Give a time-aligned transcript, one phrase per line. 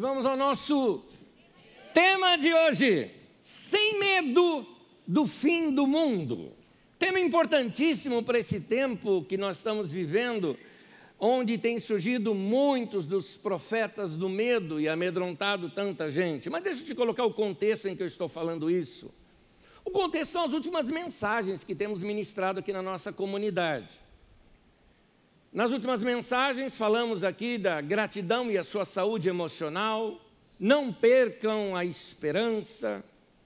[0.00, 1.04] Vamos ao nosso
[1.92, 3.10] tema de hoje:
[3.42, 4.66] sem medo
[5.06, 6.54] do fim do mundo.
[6.98, 10.56] Tema importantíssimo para esse tempo que nós estamos vivendo,
[11.18, 16.48] onde tem surgido muitos dos profetas do medo e amedrontado tanta gente.
[16.48, 19.12] Mas deixa eu te colocar o contexto em que eu estou falando isso.
[19.84, 24.00] O contexto são as últimas mensagens que temos ministrado aqui na nossa comunidade.
[25.52, 30.20] Nas últimas mensagens, falamos aqui da gratidão e a sua saúde emocional,
[30.56, 33.02] não percam a esperança,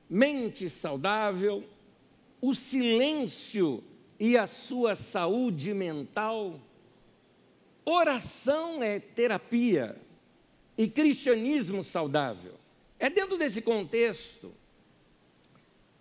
[0.08, 1.64] mente saudável,
[2.42, 3.82] o silêncio
[4.20, 6.60] e a sua saúde mental.
[7.86, 9.96] Oração é terapia
[10.76, 12.52] e cristianismo saudável.
[12.98, 14.52] É dentro desse contexto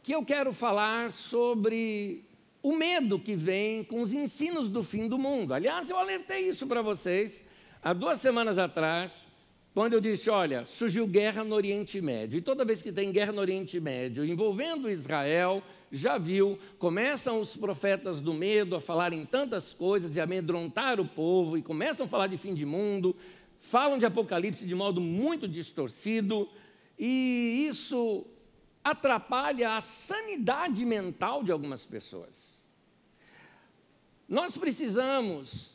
[0.02, 2.26] que eu quero falar sobre
[2.64, 5.54] o medo que vem com os ensinos do fim do mundo.
[5.54, 7.44] Aliás, eu alertei isso para vocês
[7.84, 9.12] há duas semanas atrás,
[9.74, 12.38] quando eu disse: olha, surgiu guerra no Oriente Médio.
[12.38, 17.58] E toda vez que tem guerra no Oriente Médio envolvendo Israel, já viu, começam os
[17.58, 22.28] profetas do medo a falarem tantas coisas e amedrontar o povo, e começam a falar
[22.28, 23.14] de fim de mundo,
[23.60, 26.48] falam de Apocalipse de modo muito distorcido,
[26.98, 28.26] e isso
[28.84, 32.43] atrapalha a sanidade mental de algumas pessoas.
[34.34, 35.70] Nós precisamos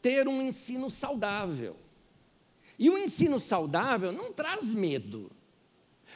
[0.00, 1.76] ter um ensino saudável.
[2.78, 5.30] E o ensino saudável não traz medo.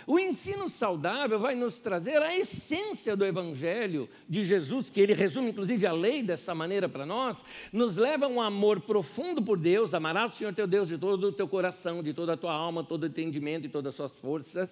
[0.07, 5.51] O ensino saudável vai nos trazer a essência do Evangelho de Jesus, que ele resume
[5.51, 9.93] inclusive a lei dessa maneira para nós, nos leva a um amor profundo por Deus,
[9.93, 12.85] amarás o Senhor teu Deus de todo o teu coração, de toda a tua alma,
[12.85, 14.71] todo o entendimento e todas as suas forças,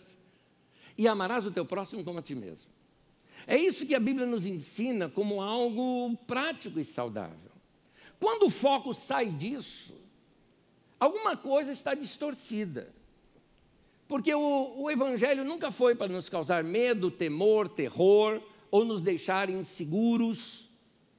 [0.96, 2.72] e amarás o teu próximo como a ti mesmo.
[3.47, 7.53] É isso que a Bíblia nos ensina como algo prático e saudável.
[8.19, 9.95] Quando o foco sai disso,
[10.98, 12.92] alguma coisa está distorcida.
[14.08, 19.51] Porque o, o, Evangelho nunca foi para nos causar medo, temor, terror, ou nos deixar
[19.51, 20.68] inseguros.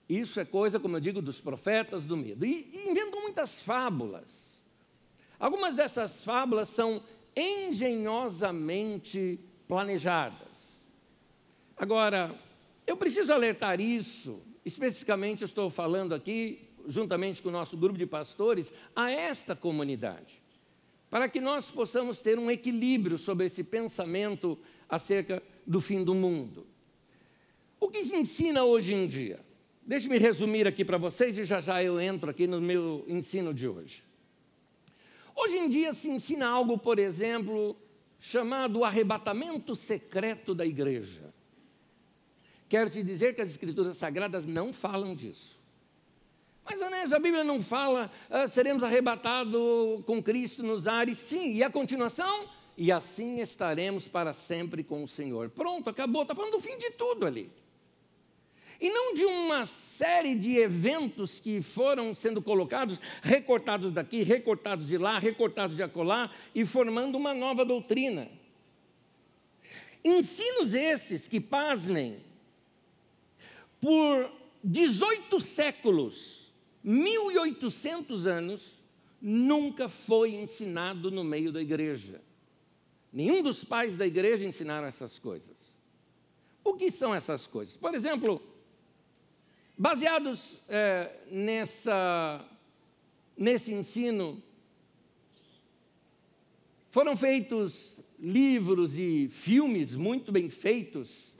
[0.07, 2.45] Isso é coisa, como eu digo, dos profetas do medo.
[2.45, 4.45] E, e inventam muitas fábulas.
[5.39, 7.01] Algumas dessas fábulas são
[7.35, 10.44] engenhosamente planejadas.
[11.77, 12.33] Agora,
[12.87, 18.71] eu preciso alertar isso, especificamente estou falando aqui, juntamente com o nosso grupo de pastores,
[18.95, 20.41] a esta comunidade,
[21.09, 26.65] para que nós possamos ter um equilíbrio sobre esse pensamento acerca do fim do mundo.
[27.79, 29.39] O que se ensina hoje em dia?
[29.85, 33.67] Deixe-me resumir aqui para vocês e já já eu entro aqui no meu ensino de
[33.67, 34.01] hoje.
[35.35, 37.75] Hoje em dia se ensina algo, por exemplo,
[38.17, 41.34] chamado arrebatamento secreto da igreja.
[42.75, 45.57] Quero te dizer que as Escrituras Sagradas não falam disso.
[46.65, 51.17] Mas, Anésio, a Bíblia não fala, ah, seremos arrebatados com Cristo nos ares.
[51.17, 52.49] Sim, e a continuação?
[52.75, 55.49] E assim estaremos para sempre com o Senhor.
[55.51, 56.23] Pronto, acabou.
[56.23, 57.49] Está falando do fim de tudo ali.
[58.81, 64.97] E não de uma série de eventos que foram sendo colocados, recortados daqui, recortados de
[64.97, 68.29] lá, recortados de acolá, e formando uma nova doutrina.
[70.03, 72.24] Ensinos esses que, pasmem,
[73.85, 74.31] por
[74.63, 76.51] 18 séculos,
[76.84, 78.84] 1800 anos,
[79.22, 82.19] nunca foi ensinado no meio da igreja.
[83.13, 85.56] Nenhum dos pais da igreja ensinaram essas coisas.
[86.63, 87.78] O que são essas coisas?
[87.78, 88.41] Por exemplo,
[89.78, 92.44] baseados é, nessa,
[93.38, 94.41] nesse ensino,
[96.90, 101.35] foram feitos livros e filmes muito bem feitos,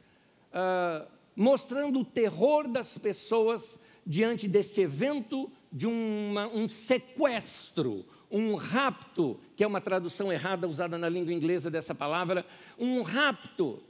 [0.52, 9.40] uh, mostrando o terror das pessoas diante deste evento de uma, um sequestro, um rapto,
[9.56, 12.46] que é uma tradução errada usada na língua inglesa dessa palavra,
[12.78, 13.84] um rapto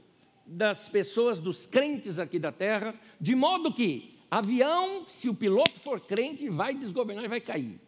[0.46, 6.00] das pessoas, dos crentes aqui da terra, de modo que avião, se o piloto for
[6.00, 7.80] crente, vai desgovernar e vai cair.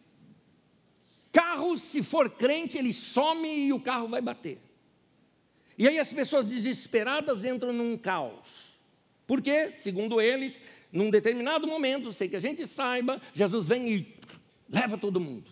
[1.31, 4.59] Carro, se for crente, ele some e o carro vai bater.
[5.77, 8.68] E aí as pessoas desesperadas entram num caos.
[9.29, 10.59] Porque, segundo eles,
[10.91, 14.15] num determinado momento, sem que a gente saiba, Jesus vem e
[14.67, 15.51] leva todo mundo.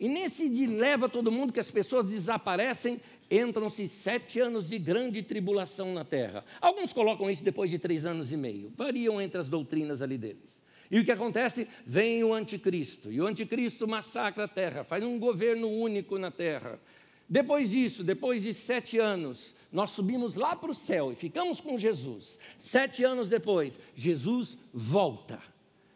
[0.00, 3.00] E nesse de leva todo mundo, que as pessoas desaparecem,
[3.30, 6.44] entram-se sete anos de grande tribulação na terra.
[6.60, 10.60] Alguns colocam isso depois de três anos e meio, variam entre as doutrinas ali deles.
[10.90, 11.68] E o que acontece?
[11.86, 16.80] Vem o anticristo, e o anticristo massacra a terra, faz um governo único na terra.
[17.28, 21.78] Depois disso, depois de sete anos, nós subimos lá para o céu e ficamos com
[21.78, 22.38] Jesus.
[22.58, 25.40] Sete anos depois, Jesus volta.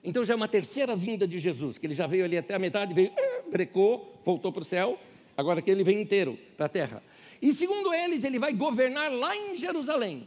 [0.03, 2.59] Então já é uma terceira vinda de Jesus, que ele já veio ali até a
[2.59, 4.99] metade, veio, ah, brecou, voltou para o céu.
[5.37, 7.03] agora que ele vem inteiro para a terra.
[7.41, 10.27] E segundo eles, ele vai governar lá em Jerusalém.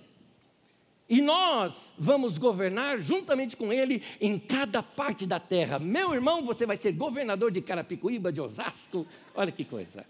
[1.09, 5.77] E nós vamos governar juntamente com ele em cada parte da terra.
[5.77, 9.05] Meu irmão, você vai ser governador de Carapicuíba, de Osasco.
[9.35, 10.05] Olha que coisa.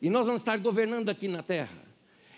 [0.00, 1.82] E nós vamos estar governando aqui na terra.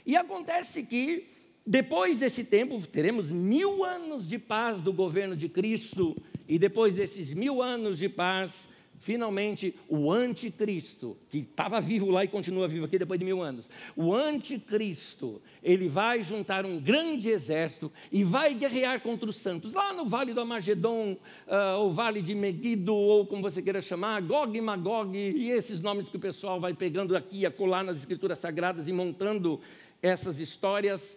[0.06, 1.28] E acontece que,
[1.66, 6.14] depois desse tempo, teremos mil anos de paz do governo de Cristo.
[6.48, 8.52] E depois desses mil anos de paz,
[9.00, 13.68] finalmente o anticristo, que estava vivo lá e continua vivo aqui depois de mil anos,
[13.96, 19.92] o anticristo, ele vai juntar um grande exército e vai guerrear contra os santos, lá
[19.94, 24.56] no vale do Amagedon, uh, ou vale de Megido, ou como você queira chamar, Gog
[24.56, 28.38] e Magog, e esses nomes que o pessoal vai pegando aqui e acolá nas escrituras
[28.38, 29.60] sagradas e montando
[30.02, 31.16] essas histórias.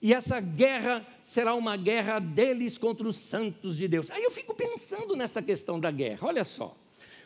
[0.00, 4.10] E essa guerra será uma guerra deles contra os santos de Deus.
[4.10, 6.81] Aí eu fico pensando nessa questão da guerra, olha só.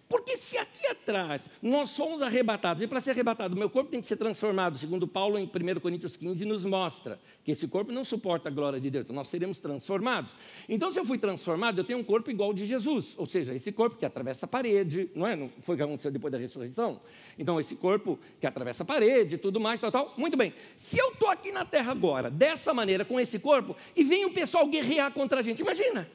[0.09, 4.07] Porque se aqui atrás nós somos arrebatados, e para ser arrebatado, meu corpo tem que
[4.07, 8.49] ser transformado, segundo Paulo em 1 Coríntios 15 nos mostra que esse corpo não suporta
[8.49, 10.37] a glória de Deus, nós seremos transformados.
[10.69, 13.73] Então, se eu fui transformado, eu tenho um corpo igual de Jesus, ou seja, esse
[13.73, 15.35] corpo que atravessa a parede, não é?
[15.35, 17.01] Não foi o que aconteceu depois da ressurreição?
[17.39, 20.15] Então, esse corpo que atravessa a parede tudo mais, tal, tal.
[20.17, 20.53] Muito bem.
[20.79, 24.33] Se eu estou aqui na terra agora, dessa maneira, com esse corpo, e vem o
[24.33, 26.09] pessoal guerrear contra a gente, imagina.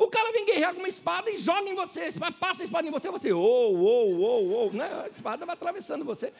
[0.00, 2.10] O cara vem guerrear com uma espada e joga em você,
[2.40, 4.88] passa a espada em você, você, ou, ou, ou, ou, né?
[5.04, 6.32] a espada vai atravessando você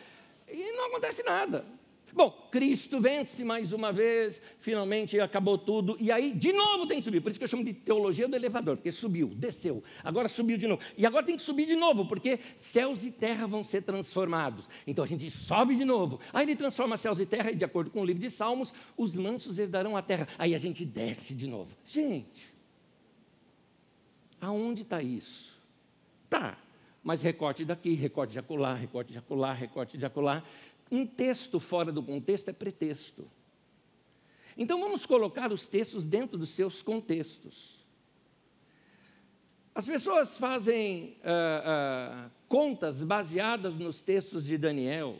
[0.51, 1.63] e não acontece nada.
[2.11, 7.05] Bom, Cristo vence mais uma vez, finalmente acabou tudo, e aí de novo tem que
[7.05, 10.57] subir, por isso que eu chamo de teologia do elevador, porque subiu, desceu, agora subiu
[10.57, 13.83] de novo, e agora tem que subir de novo, porque céus e terra vão ser
[13.83, 14.69] transformados.
[14.87, 17.91] Então a gente sobe de novo, aí ele transforma céus e terra, e de acordo
[17.91, 21.47] com o livro de Salmos, os mansos herdarão a terra, aí a gente desce de
[21.47, 21.71] novo.
[21.85, 22.50] Gente,
[24.41, 25.53] Aonde está isso?
[26.29, 26.57] Tá,
[27.03, 30.43] mas recorte daqui, recorte de acolá, recorte de acolá, recorte de acolá.
[30.91, 33.29] Um texto fora do contexto é pretexto.
[34.57, 37.81] Então vamos colocar os textos dentro dos seus contextos.
[39.75, 45.17] As pessoas fazem uh, uh, contas baseadas nos textos de Daniel,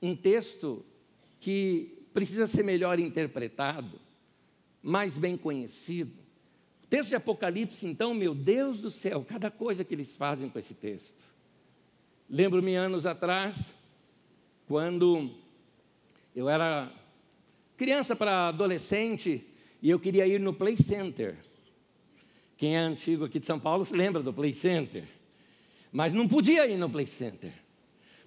[0.00, 0.84] um texto
[1.38, 4.00] que precisa ser melhor interpretado,
[4.82, 6.17] mais bem conhecido.
[6.88, 10.74] Texto de Apocalipse, então, meu Deus do céu, cada coisa que eles fazem com esse
[10.74, 11.14] texto.
[12.28, 13.54] Lembro-me anos atrás,
[14.66, 15.30] quando
[16.34, 16.90] eu era
[17.76, 19.44] criança para adolescente
[19.82, 21.36] e eu queria ir no Play Center.
[22.56, 25.04] Quem é antigo aqui de São Paulo se lembra do Play Center.
[25.92, 27.52] Mas não podia ir no Play Center.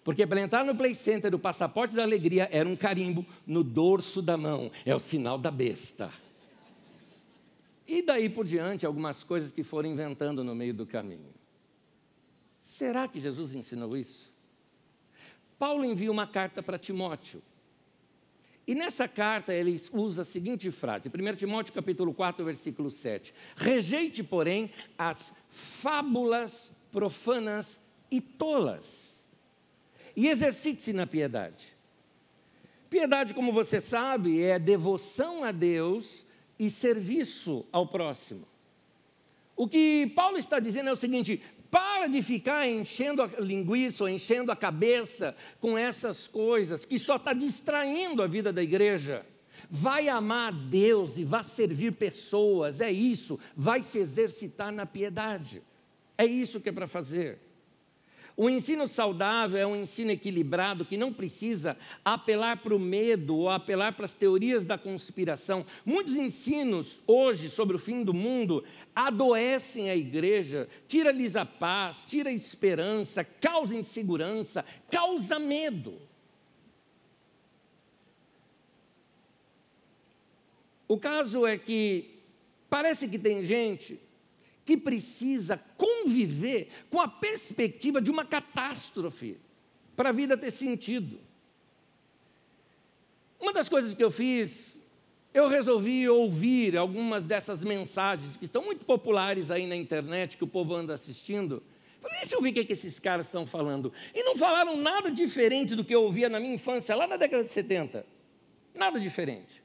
[0.04, 4.22] Porque para entrar no Play Center, o passaporte da alegria era um carimbo no dorso
[4.22, 4.72] da mão.
[4.86, 6.12] É o sinal da besta.
[7.92, 11.34] E daí por diante, algumas coisas que foram inventando no meio do caminho.
[12.64, 14.32] Será que Jesus ensinou isso?
[15.60, 17.44] Paulo envia uma carta para Timóteo.
[18.66, 23.34] E nessa carta ele usa a seguinte frase, 1 Timóteo capítulo 4, versículo 7.
[23.58, 27.78] Rejeite, porém, as fábulas profanas
[28.10, 29.20] e tolas,
[30.16, 31.68] e exercite-se na piedade.
[32.90, 36.26] Piedade, como você sabe, é devoção a Deus
[36.62, 38.48] e serviço ao próximo.
[39.56, 41.41] O que Paulo está dizendo é o seguinte:
[41.72, 47.15] para de ficar enchendo a linguiça ou enchendo a cabeça com essas coisas que só
[47.15, 49.25] está distraindo a vida da igreja.
[49.72, 55.63] Vai amar a Deus e vai servir pessoas, é isso, vai se exercitar na piedade.
[56.15, 57.39] É isso que é para fazer.
[58.36, 63.50] O ensino saudável é um ensino equilibrado que não precisa apelar para o medo ou
[63.50, 65.66] apelar para as teorias da conspiração.
[65.86, 68.64] Muitos ensinos hoje sobre o fim do mundo
[68.96, 76.00] adoecem a igreja, tira-lhes a paz, tira a esperança, causa insegurança, causa medo.
[80.88, 82.20] O caso é que
[82.70, 84.00] parece que tem gente
[84.65, 89.38] que precisa conviver com a perspectiva de uma catástrofe
[89.96, 91.20] para a vida ter sentido.
[93.39, 94.77] Uma das coisas que eu fiz,
[95.34, 100.48] eu resolvi ouvir algumas dessas mensagens que estão muito populares aí na internet, que o
[100.48, 101.63] povo anda assistindo.
[102.00, 103.91] Falei, deixa eu ouvir o que, é que esses caras estão falando.
[104.13, 107.44] E não falaram nada diferente do que eu ouvia na minha infância, lá na década
[107.44, 108.06] de 70.
[108.74, 109.62] Nada diferente.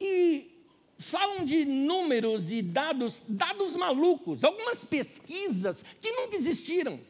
[0.00, 0.47] E
[0.98, 7.00] falam de números e dados, dados malucos, algumas pesquisas que nunca existiram.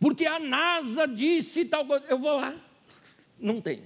[0.00, 2.54] Porque a NASA disse tal coisa, eu vou lá,
[3.38, 3.82] não tem.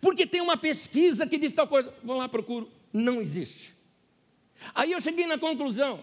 [0.00, 3.72] Porque tem uma pesquisa que diz tal coisa, vou lá, procuro, não existe.
[4.74, 6.02] Aí eu cheguei na conclusão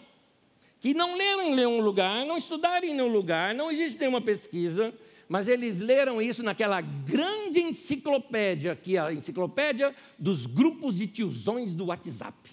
[0.80, 4.94] que não leram em nenhum lugar, não estudaram em nenhum lugar, não existe nenhuma pesquisa,
[5.30, 11.76] mas eles leram isso naquela grande enciclopédia, que é a enciclopédia dos grupos de tiozões
[11.76, 12.50] do WhatsApp.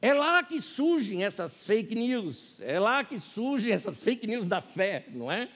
[0.00, 4.60] É lá que surgem essas fake news, é lá que surgem essas fake news da
[4.60, 5.48] fé, não é?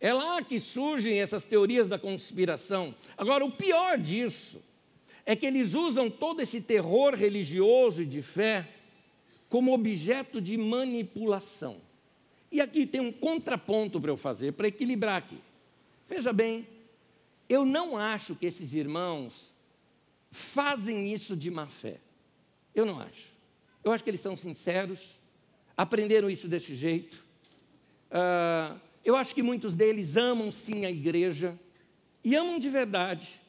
[0.00, 2.94] É lá que surgem essas teorias da conspiração.
[3.16, 4.62] Agora, o pior disso
[5.26, 8.66] é que eles usam todo esse terror religioso e de fé
[9.48, 11.87] como objeto de manipulação.
[12.50, 15.38] E aqui tem um contraponto para eu fazer, para equilibrar aqui.
[16.08, 16.66] Veja bem,
[17.48, 19.52] eu não acho que esses irmãos
[20.30, 21.98] fazem isso de má fé.
[22.74, 23.28] Eu não acho.
[23.84, 25.18] Eu acho que eles são sinceros,
[25.76, 27.24] aprenderam isso desse jeito.
[28.10, 31.58] Uh, eu acho que muitos deles amam sim a igreja,
[32.24, 33.40] e amam de verdade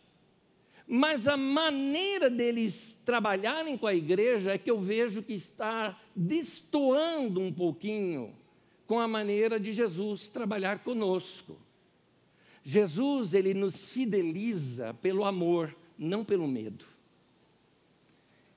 [0.92, 7.40] mas a maneira deles trabalharem com a igreja é que eu vejo que está destoando
[7.40, 8.34] um pouquinho
[8.90, 11.56] com a maneira de Jesus trabalhar conosco.
[12.64, 16.86] Jesus, ele nos fideliza pelo amor, não pelo medo.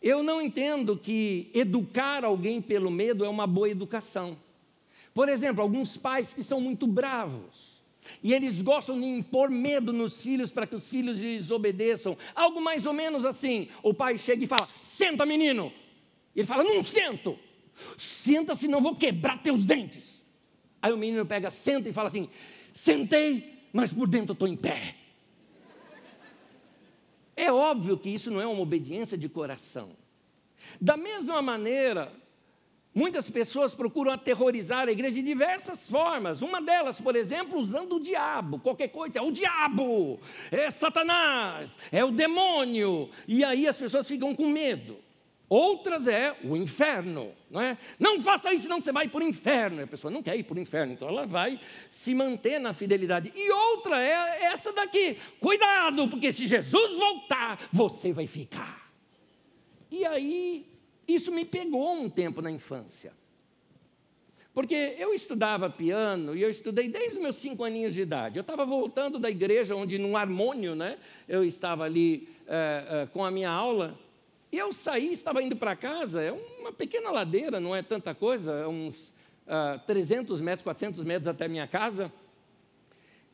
[0.01, 4.39] Eu não entendo que educar alguém pelo medo é uma boa educação.
[5.13, 7.83] Por exemplo, alguns pais que são muito bravos,
[8.23, 12.17] e eles gostam de impor medo nos filhos para que os filhos lhes obedeçam.
[12.35, 13.69] Algo mais ou menos assim.
[13.83, 15.71] O pai chega e fala: Senta, menino.
[16.35, 17.39] Ele fala: Não sento.
[17.99, 20.12] Senta, senão vou quebrar teus dentes.
[20.83, 22.29] Aí o menino pega, senta e fala assim:
[22.75, 24.97] Sentei, mas por dentro estou em pé.
[27.35, 29.91] É óbvio que isso não é uma obediência de coração.
[30.81, 32.13] Da mesma maneira,
[32.95, 36.43] Muitas pessoas procuram aterrorizar a igreja de diversas formas.
[36.43, 38.59] Uma delas, por exemplo, usando o diabo.
[38.59, 40.21] Qualquer coisa, é o diabo,
[40.51, 43.09] é Satanás, é o demônio.
[43.27, 44.99] E aí as pessoas ficam com medo.
[45.55, 47.77] Outras é o inferno, não é?
[47.99, 49.81] Não faça isso, senão você vai para o inferno.
[49.81, 52.73] E a pessoa não quer ir para o inferno, então ela vai se manter na
[52.73, 53.31] fidelidade.
[53.37, 58.91] E outra é essa daqui: cuidado, porque se Jesus voltar, você vai ficar.
[59.91, 60.67] E aí
[61.07, 63.13] isso me pegou um tempo na infância.
[64.55, 68.39] Porque eu estudava piano e eu estudei desde os meus cinco aninhos de idade.
[68.39, 70.97] Eu estava voltando da igreja, onde num harmônio, né,
[71.29, 74.01] eu estava ali é, é, com a minha aula.
[74.53, 78.53] E eu saí, estava indo para casa, é uma pequena ladeira, não é tanta coisa,
[78.53, 79.09] é uns
[79.47, 82.13] uh, 300 metros, 400 metros até minha casa.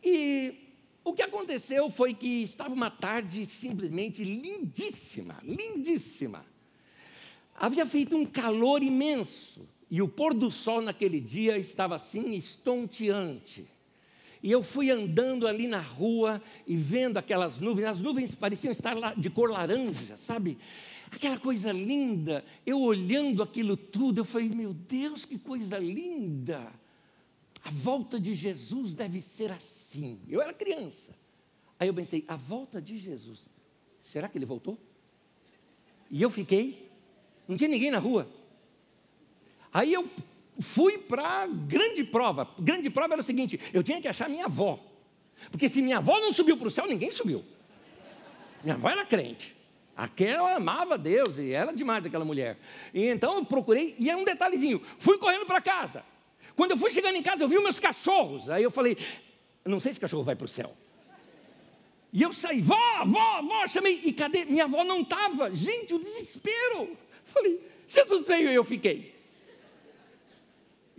[0.00, 0.54] E
[1.02, 6.46] o que aconteceu foi que estava uma tarde simplesmente lindíssima, lindíssima.
[7.52, 13.66] Havia feito um calor imenso e o pôr do sol naquele dia estava assim estonteante.
[14.40, 18.94] E eu fui andando ali na rua e vendo aquelas nuvens, as nuvens pareciam estar
[19.16, 20.56] de cor laranja, sabe?
[21.10, 22.44] Aquela coisa linda.
[22.66, 26.72] Eu olhando aquilo tudo, eu falei: Meu Deus, que coisa linda!
[27.64, 30.20] A volta de Jesus deve ser assim.
[30.28, 31.14] Eu era criança.
[31.78, 33.40] Aí eu pensei: A volta de Jesus,
[34.00, 34.78] será que ele voltou?
[36.10, 36.88] E eu fiquei
[37.48, 38.28] não tinha ninguém na rua.
[39.72, 40.08] Aí eu
[40.60, 42.46] fui para a grande prova.
[42.58, 44.78] Grande prova era o seguinte: eu tinha que achar minha avó.
[45.50, 47.42] Porque se minha avó não subiu para o céu, ninguém subiu.
[48.62, 49.56] Minha avó era crente.
[49.98, 52.56] Aquela amava Deus e era demais aquela mulher.
[52.94, 56.04] E então eu procurei, e é um detalhezinho: fui correndo para casa.
[56.54, 58.48] Quando eu fui chegando em casa, eu vi meus cachorros.
[58.48, 58.96] Aí eu falei:
[59.64, 60.72] não sei se cachorro vai para o céu.
[62.12, 64.44] E eu saí, vó, vó, vó, chamei, e cadê?
[64.44, 65.52] Minha avó não estava.
[65.52, 66.96] Gente, o desespero.
[67.24, 69.17] Falei, Jesus veio e eu fiquei.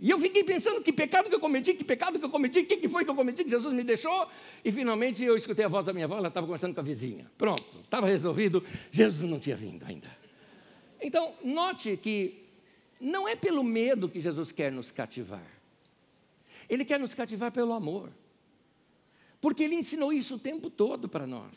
[0.00, 2.66] E eu fiquei pensando que pecado que eu cometi, que pecado que eu cometi, o
[2.66, 4.26] que, que foi que eu cometi, que Jesus me deixou.
[4.64, 7.30] E finalmente eu escutei a voz da minha avó, ela estava conversando com a vizinha.
[7.36, 10.08] Pronto, estava resolvido, Jesus não tinha vindo ainda.
[11.00, 12.44] Então, note que
[13.00, 15.46] não é pelo medo que Jesus quer nos cativar.
[16.68, 18.10] Ele quer nos cativar pelo amor.
[19.40, 21.52] Porque ele ensinou isso o tempo todo para nós.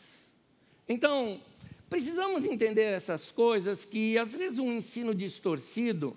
[0.86, 1.40] Então,
[1.88, 6.16] Precisamos entender essas coisas que, às vezes, um ensino distorcido,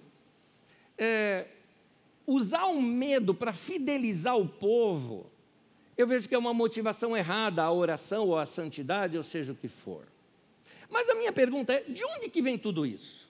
[0.97, 1.45] é,
[2.27, 5.31] usar o medo para fidelizar o povo,
[5.97, 9.55] eu vejo que é uma motivação errada a oração ou a santidade, ou seja o
[9.55, 10.05] que for.
[10.89, 13.25] Mas a minha pergunta é: de onde que vem tudo isso?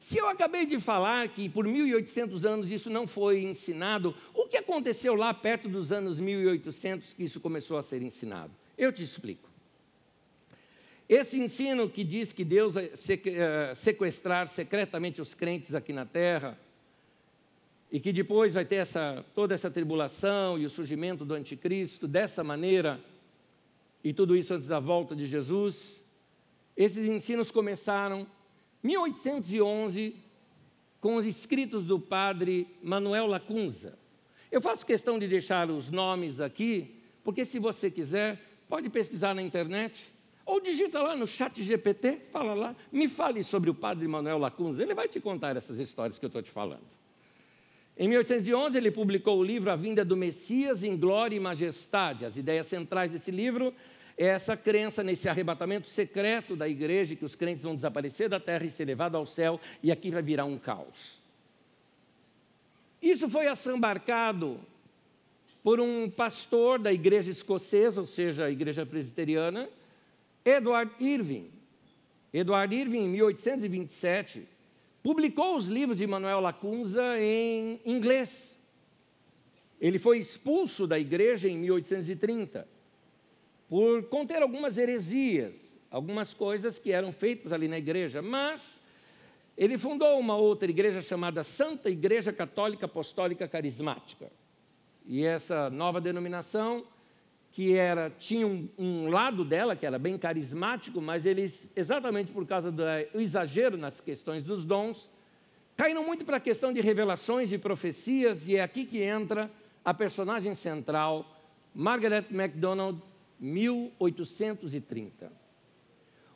[0.00, 4.56] Se eu acabei de falar que por 1800 anos isso não foi ensinado, o que
[4.56, 8.52] aconteceu lá perto dos anos 1800 que isso começou a ser ensinado?
[8.76, 9.48] Eu te explico.
[11.08, 16.58] Esse ensino que diz que Deus eh, sequestrar secretamente os crentes aqui na terra,
[17.90, 22.44] e que depois vai ter essa, toda essa tribulação e o surgimento do anticristo dessa
[22.44, 23.00] maneira,
[24.02, 26.00] e tudo isso antes da volta de Jesus,
[26.76, 28.26] esses ensinos começaram
[28.82, 30.16] em 1811,
[31.00, 33.98] com os escritos do padre Manuel Lacunza.
[34.50, 36.94] Eu faço questão de deixar os nomes aqui,
[37.24, 40.12] porque se você quiser, pode pesquisar na internet,
[40.46, 44.82] ou digita lá no chat GPT, fala lá, me fale sobre o padre Manuel Lacunza,
[44.82, 46.99] ele vai te contar essas histórias que eu estou te falando.
[48.00, 52.24] Em 1811, ele publicou o livro A Vinda do Messias em Glória e Majestade.
[52.24, 53.74] As ideias centrais desse livro
[54.16, 58.64] é essa crença nesse arrebatamento secreto da igreja, que os crentes vão desaparecer da terra
[58.64, 61.20] e ser levados ao céu, e aqui vai virar um caos.
[63.02, 64.58] Isso foi assambarcado
[65.62, 69.68] por um pastor da igreja escocesa, ou seja, a igreja presbiteriana,
[70.42, 71.50] Edward Irving.
[72.32, 74.48] Edward Irving, em 1827,
[75.02, 78.56] publicou os livros de Manuel Lacunza em inglês.
[79.80, 82.68] Ele foi expulso da igreja em 1830
[83.68, 85.54] por conter algumas heresias,
[85.90, 88.80] algumas coisas que eram feitas ali na igreja, mas
[89.56, 94.30] ele fundou uma outra igreja chamada Santa Igreja Católica Apostólica Carismática.
[95.06, 96.84] E essa nova denominação,
[97.52, 102.46] que era tinha um, um lado dela que era bem carismático, mas eles, exatamente por
[102.46, 102.82] causa do
[103.14, 105.10] exagero nas questões dos dons,
[105.76, 109.50] caíram muito para a questão de revelações e profecias, e é aqui que entra
[109.84, 111.26] a personagem central,
[111.74, 113.00] Margaret MacDonald,
[113.40, 115.32] 1830.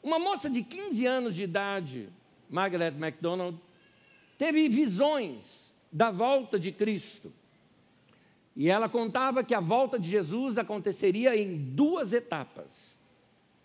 [0.02, 2.08] Uma moça de 15 anos de idade,
[2.48, 3.58] Margaret MacDonald,
[4.36, 7.32] teve visões da volta de Cristo.
[8.56, 12.94] E ela contava que a volta de Jesus aconteceria em duas etapas.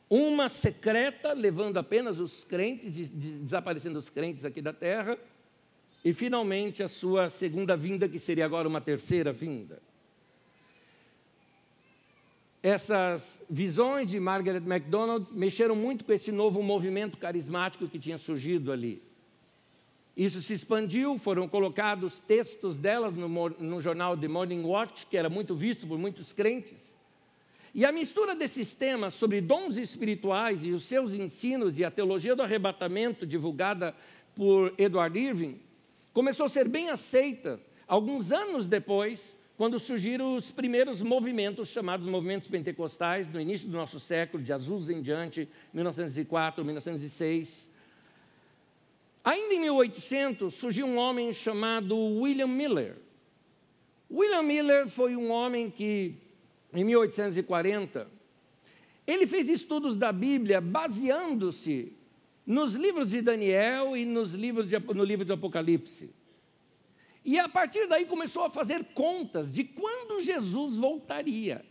[0.10, 5.18] Uma secreta, levando apenas os crentes, desaparecendo os crentes aqui da terra,
[6.04, 9.80] e finalmente a sua segunda vinda, que seria agora uma terceira vinda
[12.62, 18.72] essas visões de Margaret MacDonald mexeram muito com esse novo movimento carismático que tinha surgido
[18.72, 19.02] ali.
[20.20, 25.30] Isso se expandiu, foram colocados textos delas no, no, jornal The Morning Watch, que era
[25.30, 26.94] muito visto por muitos crentes.
[27.74, 32.36] E a mistura desses temas sobre dons espirituais e os seus ensinos e a teologia
[32.36, 33.96] do arrebatamento, divulgada
[34.36, 35.58] por Edward Irving,
[36.12, 42.50] começou a ser bem aceita alguns anos depois quando surgiram os primeiros movimentos, chamados movimentos
[42.50, 47.69] pentecostais, no início do nosso século, de Azusa em diante, 1904, 1906.
[49.24, 52.98] Ainda em 1800, surgiu um homem chamado William Miller.
[54.10, 56.16] William Miller foi um homem que,
[56.74, 58.08] em 1840,
[59.06, 61.94] ele fez estudos da Bíblia baseando-se
[62.46, 66.10] nos livros de Daniel e nos livros de, no livro do Apocalipse.
[67.24, 71.64] E a partir daí começou a fazer contas de quando Jesus voltaria.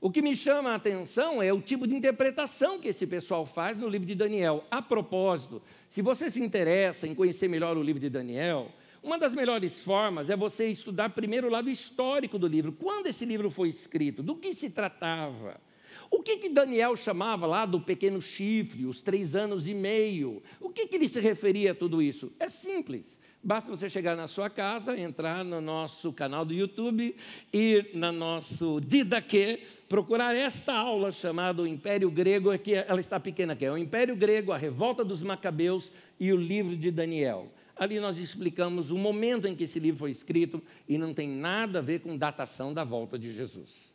[0.00, 3.78] O que me chama a atenção é o tipo de interpretação que esse pessoal faz
[3.78, 4.64] no livro de Daniel.
[4.70, 8.72] A propósito, se você se interessa em conhecer melhor o livro de Daniel,
[9.02, 12.70] uma das melhores formas é você estudar primeiro o lado histórico do livro.
[12.70, 14.22] Quando esse livro foi escrito?
[14.22, 15.60] Do que se tratava?
[16.08, 20.40] O que, que Daniel chamava lá do pequeno chifre, os três anos e meio?
[20.60, 22.32] O que, que ele se referia a tudo isso?
[22.38, 23.18] É simples.
[23.42, 27.16] Basta você chegar na sua casa, entrar no nosso canal do YouTube,
[27.52, 33.54] ir no nosso Didaquê, procurar esta aula chamada o Império Grego, que ela está pequena
[33.54, 37.48] aqui, é o Império Grego, a Revolta dos Macabeus e o livro de Daniel.
[37.74, 41.80] Ali nós explicamos o momento em que esse livro foi escrito e não tem nada
[41.80, 43.92] a ver com datação da volta de Jesus.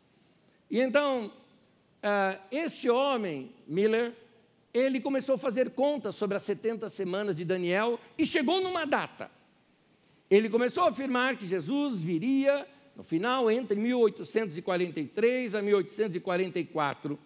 [0.70, 4.12] E então, uh, esse homem, Miller,
[4.74, 9.32] ele começou a fazer contas sobre as 70 semanas de Daniel e chegou numa data.
[10.30, 17.20] Ele começou a afirmar que Jesus viria no final entre 1843 a 1844.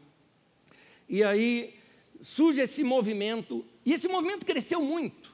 [1.08, 1.74] E aí
[2.22, 5.30] surge esse movimento, e esse movimento cresceu muito.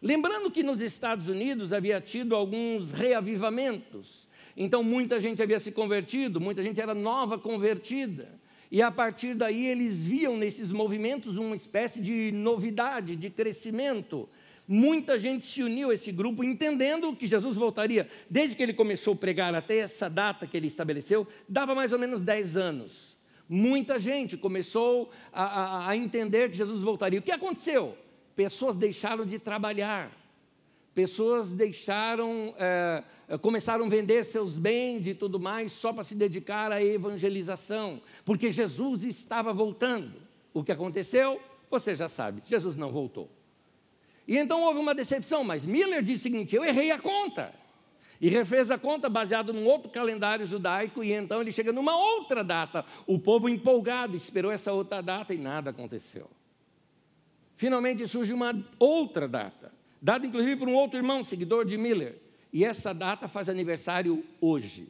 [0.00, 4.26] Lembrando que nos Estados Unidos havia tido alguns reavivamentos,
[4.56, 8.38] então muita gente havia se convertido, muita gente era nova convertida.
[8.70, 14.28] E a partir daí eles viam nesses movimentos uma espécie de novidade, de crescimento.
[14.70, 18.06] Muita gente se uniu a esse grupo entendendo que Jesus voltaria.
[18.28, 21.98] Desde que ele começou a pregar até essa data que ele estabeleceu, dava mais ou
[21.98, 23.16] menos 10 anos.
[23.48, 27.18] Muita gente começou a, a, a entender que Jesus voltaria.
[27.18, 27.96] O que aconteceu?
[28.36, 30.12] Pessoas deixaram de trabalhar,
[30.94, 32.54] pessoas deixaram.
[32.58, 33.02] É,
[33.40, 38.52] começaram a vender seus bens e tudo mais só para se dedicar à evangelização, porque
[38.52, 40.20] Jesus estava voltando.
[40.52, 41.40] O que aconteceu?
[41.70, 43.37] Você já sabe, Jesus não voltou.
[44.28, 47.54] E então houve uma decepção, mas Miller disse o seguinte: eu errei a conta.
[48.20, 52.44] E refez a conta baseado num outro calendário judaico, e então ele chega numa outra
[52.44, 52.84] data.
[53.06, 56.28] O povo empolgado esperou essa outra data e nada aconteceu.
[57.56, 59.72] Finalmente surge uma outra data.
[60.02, 62.20] dado inclusive por um outro irmão, seguidor de Miller.
[62.52, 64.88] E essa data faz aniversário hoje,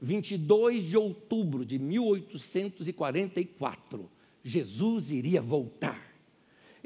[0.00, 4.08] 22 de outubro de 1844.
[4.42, 6.05] Jesus iria voltar.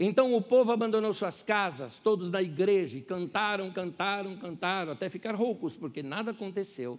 [0.03, 5.35] Então o povo abandonou suas casas, todos na igreja, e cantaram, cantaram, cantaram, até ficar
[5.35, 6.99] roucos, porque nada aconteceu.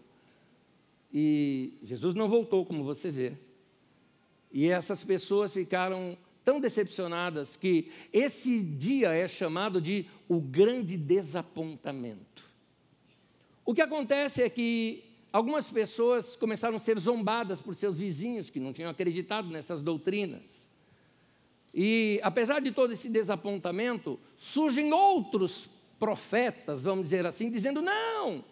[1.11, 3.33] E Jesus não voltou, como você vê.
[4.51, 12.45] E essas pessoas ficaram tão decepcionadas que esse dia é chamado de o grande desapontamento.
[13.65, 18.59] O que acontece é que algumas pessoas começaram a ser zombadas por seus vizinhos que
[18.59, 20.43] não tinham acreditado nessas doutrinas.
[21.73, 28.43] E apesar de todo esse desapontamento, surgem outros profetas, vamos dizer assim, dizendo: não,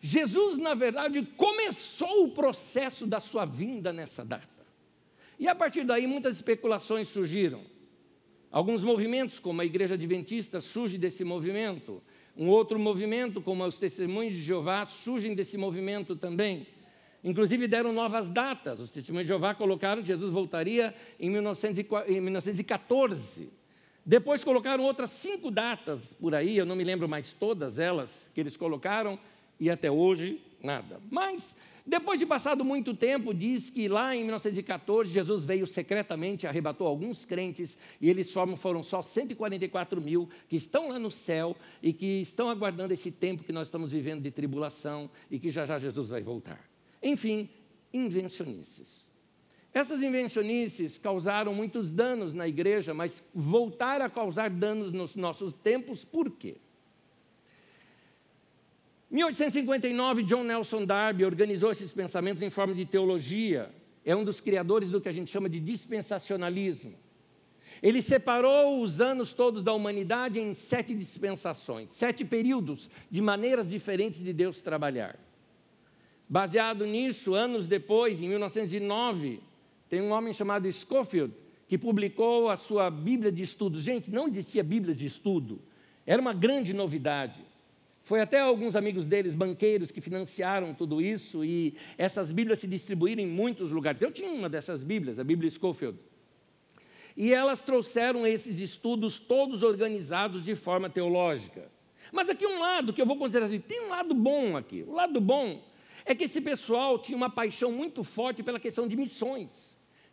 [0.00, 4.48] Jesus, na verdade, começou o processo da sua vinda nessa data.
[5.38, 7.62] E a partir daí muitas especulações surgiram.
[8.50, 12.02] Alguns movimentos, como a Igreja Adventista, surge desse movimento.
[12.36, 16.66] Um outro movimento, como os Testemunhos de Jeová, surgem desse movimento também.
[17.22, 18.80] Inclusive deram novas datas.
[18.80, 23.60] Os Testemunhos de Jeová colocaram que Jesus voltaria em 1914.
[24.04, 28.40] Depois colocaram outras cinco datas por aí, eu não me lembro mais todas elas que
[28.40, 29.18] eles colocaram,
[29.58, 31.00] e até hoje nada.
[31.10, 31.54] Mas
[31.86, 37.24] depois de passado muito tempo, diz que lá em 1914, Jesus veio secretamente, arrebatou alguns
[37.24, 42.48] crentes, e eles foram, só 144 mil que estão lá no céu e que estão
[42.48, 46.22] aguardando esse tempo que nós estamos vivendo de tribulação e que já já Jesus vai
[46.22, 46.69] voltar.
[47.02, 47.48] Enfim,
[47.92, 49.00] invencionices.
[49.72, 56.04] Essas invencionices causaram muitos danos na igreja, mas voltaram a causar danos nos nossos tempos,
[56.04, 56.56] por quê?
[59.10, 63.70] 1859, John Nelson Darby organizou esses pensamentos em forma de teologia.
[64.04, 66.94] É um dos criadores do que a gente chama de dispensacionalismo.
[67.82, 74.22] Ele separou os anos todos da humanidade em sete dispensações, sete períodos de maneiras diferentes
[74.22, 75.18] de Deus trabalhar.
[76.30, 79.40] Baseado nisso, anos depois, em 1909,
[79.88, 81.34] tem um homem chamado Schofield
[81.66, 83.80] que publicou a sua Bíblia de Estudo.
[83.80, 85.60] Gente, não existia Bíblia de Estudo,
[86.06, 87.40] era uma grande novidade.
[88.04, 93.22] Foi até alguns amigos deles, banqueiros, que financiaram tudo isso e essas Bíblias se distribuíram
[93.22, 94.00] em muitos lugares.
[94.00, 95.98] Eu tinha uma dessas Bíblias, a Bíblia Schofield.
[97.16, 101.68] E elas trouxeram esses estudos todos organizados de forma teológica.
[102.12, 104.84] Mas aqui um lado que eu vou considerar assim, tem um lado bom aqui.
[104.86, 105.68] O lado bom
[106.04, 109.48] é que esse pessoal tinha uma paixão muito forte pela questão de missões.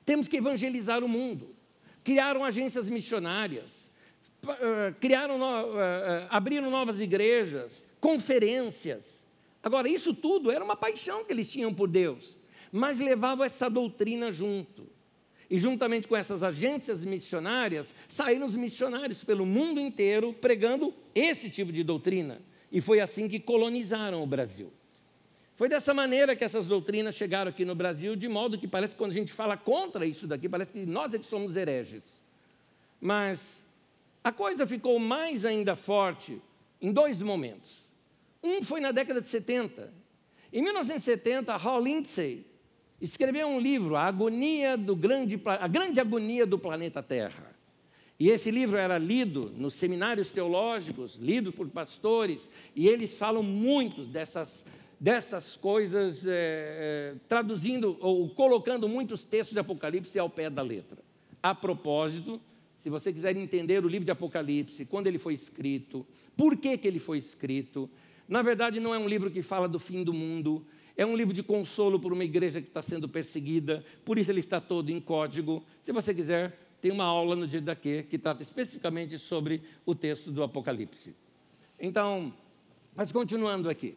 [0.05, 1.55] Temos que evangelizar o mundo.
[2.03, 3.87] Criaram agências missionárias,
[4.47, 9.05] eh, criaram, eh, eh, abriram novas igrejas, conferências.
[9.61, 12.37] Agora, isso tudo era uma paixão que eles tinham por Deus,
[12.71, 14.87] mas levavam essa doutrina junto.
[15.49, 21.71] E juntamente com essas agências missionárias, saíram os missionários pelo mundo inteiro pregando esse tipo
[21.71, 22.41] de doutrina.
[22.71, 24.71] E foi assim que colonizaram o Brasil.
[25.57, 28.99] Foi dessa maneira que essas doutrinas chegaram aqui no Brasil, de modo que parece que
[28.99, 32.03] quando a gente fala contra isso daqui, parece que nós é que somos hereges.
[33.01, 33.61] Mas
[34.23, 36.39] a coisa ficou mais ainda forte
[36.79, 37.83] em dois momentos.
[38.43, 39.91] Um foi na década de 70.
[40.53, 42.45] Em 1970, Hal Lindsey
[43.01, 47.55] escreveu um livro, A Agonia do Grande, A Grande Agonia do Planeta Terra.
[48.19, 54.07] E esse livro era lido nos seminários teológicos, lido por pastores, e eles falam muitos
[54.07, 54.65] dessas,
[54.99, 60.97] dessas coisas, é, é, traduzindo ou colocando muitos textos de Apocalipse ao pé da letra.
[61.41, 62.41] A propósito,
[62.79, 66.05] se você quiser entender o livro de Apocalipse, quando ele foi escrito,
[66.35, 67.89] por que, que ele foi escrito,
[68.27, 71.33] na verdade, não é um livro que fala do fim do mundo, é um livro
[71.33, 74.99] de consolo por uma igreja que está sendo perseguida, por isso ele está todo em
[74.99, 75.63] código.
[75.83, 80.31] Se você quiser, tem uma aula no dia daqui que trata especificamente sobre o texto
[80.31, 81.15] do Apocalipse.
[81.79, 82.33] Então,
[82.95, 83.95] mas continuando aqui.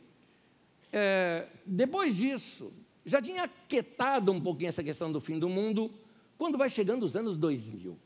[0.92, 2.72] É, depois disso,
[3.05, 5.90] já tinha aquietado um pouquinho essa questão do fim do mundo,
[6.37, 7.96] quando vai chegando os anos 2000.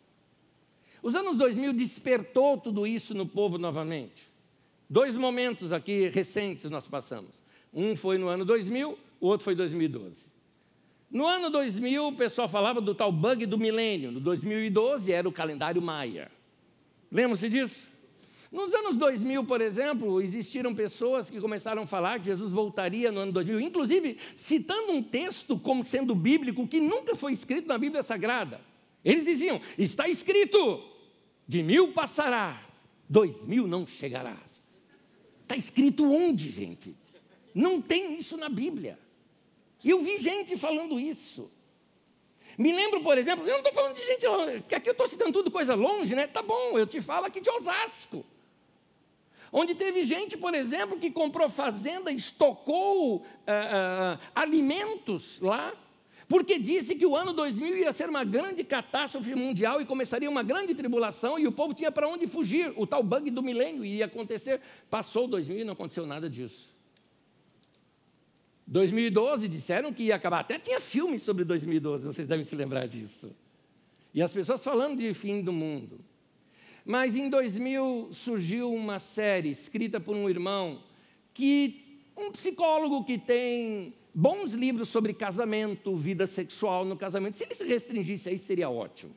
[1.02, 4.28] Os anos 2000 despertou tudo isso no povo novamente.
[4.88, 7.30] Dois momentos aqui recentes nós passamos.
[7.72, 10.16] Um foi no ano 2000, o outro foi em 2012.
[11.10, 14.10] No ano 2000, o pessoal falava do tal bug do milênio.
[14.10, 16.30] No 2012 era o calendário Maia.
[17.10, 17.93] Lembram-se disso?
[18.54, 23.18] Nos anos 2000, por exemplo, existiram pessoas que começaram a falar que Jesus voltaria no
[23.18, 28.04] ano 2000, inclusive citando um texto como sendo bíblico que nunca foi escrito na Bíblia
[28.04, 28.60] Sagrada.
[29.04, 30.84] Eles diziam: está escrito,
[31.48, 32.62] de mil passará,
[33.08, 34.38] dois mil não chegarás.
[35.42, 36.94] Está escrito onde, gente?
[37.52, 38.96] Não tem isso na Bíblia.
[39.84, 41.50] Eu vi gente falando isso.
[42.56, 44.24] Me lembro, por exemplo, eu não estou falando de gente,
[44.68, 46.28] que aqui eu estou citando tudo coisa longe, né?
[46.28, 48.24] Tá bom, eu te falo aqui de Osasco.
[49.56, 55.72] Onde teve gente, por exemplo, que comprou fazenda, estocou uh, uh, alimentos lá,
[56.28, 60.42] porque disse que o ano 2000 ia ser uma grande catástrofe mundial e começaria uma
[60.42, 62.72] grande tribulação e o povo tinha para onde fugir.
[62.76, 64.60] O tal bug do milênio ia acontecer.
[64.90, 66.74] Passou 2000 e não aconteceu nada disso.
[68.66, 70.40] 2012 disseram que ia acabar.
[70.40, 73.30] Até tinha filme sobre 2012, vocês devem se lembrar disso.
[74.12, 76.00] E as pessoas falando de fim do mundo.
[76.84, 80.82] Mas em 2000 surgiu uma série escrita por um irmão
[81.32, 87.38] que um psicólogo que tem bons livros sobre casamento, vida sexual no casamento.
[87.38, 89.14] Se ele se restringisse aí seria ótimo.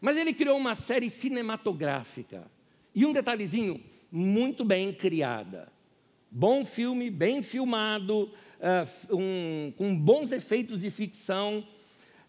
[0.00, 2.50] Mas ele criou uma série cinematográfica.
[2.94, 5.70] E um detalhezinho, muito bem criada.
[6.30, 11.66] Bom filme, bem filmado, uh, um, com bons efeitos de ficção,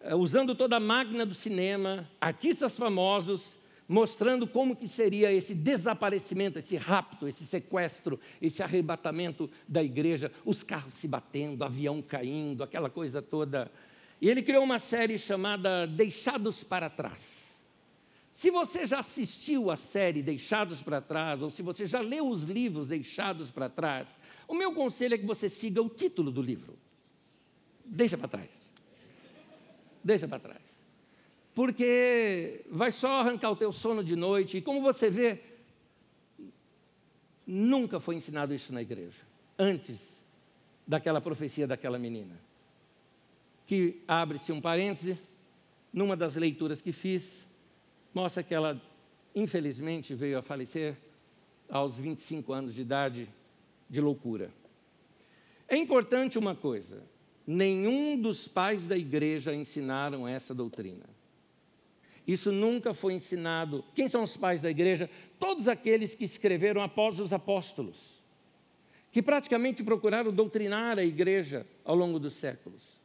[0.02, 6.60] uh, usando toda a máquina do cinema, artistas famosos, mostrando como que seria esse desaparecimento,
[6.60, 12.90] esse rapto, esse sequestro, esse arrebatamento da igreja, os carros se batendo, avião caindo, aquela
[12.90, 13.72] coisa toda.
[14.22, 17.52] E ele criou uma série chamada Deixados para Trás.
[18.34, 22.44] Se você já assistiu a série Deixados para Trás, ou se você já leu os
[22.44, 24.08] livros Deixados para Trás,
[24.48, 26.78] o meu conselho é que você siga o título do livro.
[27.86, 28.50] Deixa para trás.
[30.04, 30.71] Deixa para trás.
[31.54, 34.58] Porque vai só arrancar o teu sono de noite.
[34.58, 35.40] E como você vê,
[37.46, 39.20] nunca foi ensinado isso na igreja.
[39.58, 40.12] Antes
[40.88, 42.40] daquela profecia daquela menina.
[43.66, 45.18] Que abre-se um parêntese,
[45.94, 47.46] numa das leituras que fiz,
[48.14, 48.82] mostra que ela,
[49.34, 50.98] infelizmente, veio a falecer
[51.70, 53.30] aos 25 anos de idade
[53.90, 54.52] de loucura.
[55.68, 57.02] É importante uma coisa:
[57.48, 61.06] nenhum dos pais da igreja ensinaram essa doutrina.
[62.32, 63.84] Isso nunca foi ensinado.
[63.94, 65.10] Quem são os pais da igreja?
[65.38, 68.22] Todos aqueles que escreveram após os apóstolos,
[69.12, 73.02] que praticamente procuraram doutrinar a igreja ao longo dos séculos.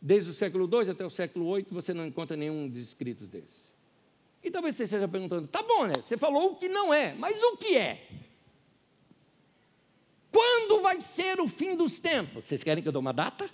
[0.00, 3.68] Desde o século II até o século VIII, você não encontra nenhum dos escritos desses.
[4.42, 5.94] E talvez você esteja perguntando: tá bom, né?
[5.96, 8.08] Você falou o que não é, mas o que é?
[10.30, 12.44] Quando vai ser o fim dos tempos?
[12.46, 13.50] Vocês querem que eu dê uma data?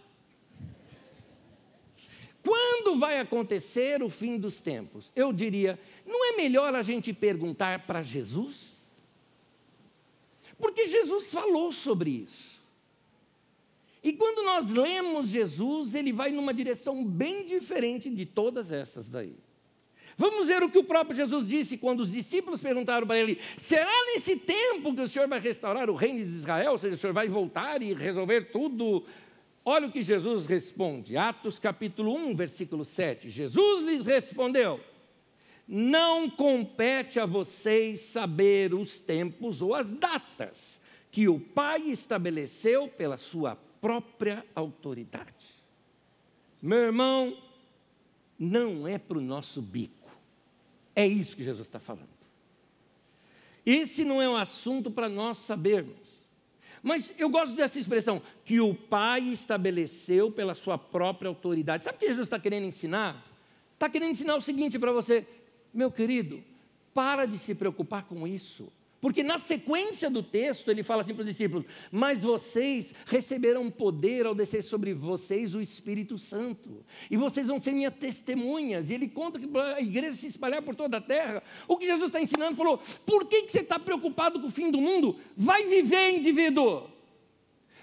[2.45, 5.11] Quando vai acontecer o fim dos tempos?
[5.17, 8.83] Eu diria, não é melhor a gente perguntar para Jesus?
[10.59, 12.63] Porque Jesus falou sobre isso.
[14.03, 19.35] E quando nós lemos Jesus, ele vai numa direção bem diferente de todas essas daí.
[20.17, 23.91] Vamos ver o que o próprio Jesus disse quando os discípulos perguntaram para ele: será
[24.13, 26.73] nesse tempo que o Senhor vai restaurar o reino de Israel?
[26.73, 29.05] Ou seja, o Senhor vai voltar e resolver tudo?
[29.65, 33.31] Olha o que Jesus responde, Atos capítulo 1, versículo 7.
[33.31, 34.79] Jesus lhes respondeu:
[35.67, 40.79] Não compete a vocês saber os tempos ou as datas
[41.11, 45.33] que o Pai estabeleceu pela sua própria autoridade.
[46.61, 47.37] Meu irmão,
[48.39, 50.13] não é para o nosso bico.
[50.95, 52.09] É isso que Jesus está falando.
[53.65, 56.04] Esse não é um assunto para nós sabermos.
[56.85, 61.83] Mas eu gosto dessa expressão, que o Pai estabeleceu pela sua própria autoridade.
[61.83, 63.25] Sabe o que Jesus está querendo ensinar?
[63.73, 65.27] Está querendo ensinar o seguinte para você,
[65.73, 66.45] meu querido,
[66.93, 68.71] para de se preocupar com isso.
[69.05, 74.25] Porque na sequência do texto ele fala assim para os discípulos: Mas vocês receberão poder
[74.25, 78.89] ao descer sobre vocês o Espírito Santo, e vocês vão ser minhas testemunhas.
[78.89, 81.43] E ele conta que a igreja se espalhar por toda a terra.
[81.69, 84.71] O que Jesus está ensinando falou: Por que, que você está preocupado com o fim
[84.71, 85.19] do mundo?
[85.37, 86.85] Vai viver, indivíduo.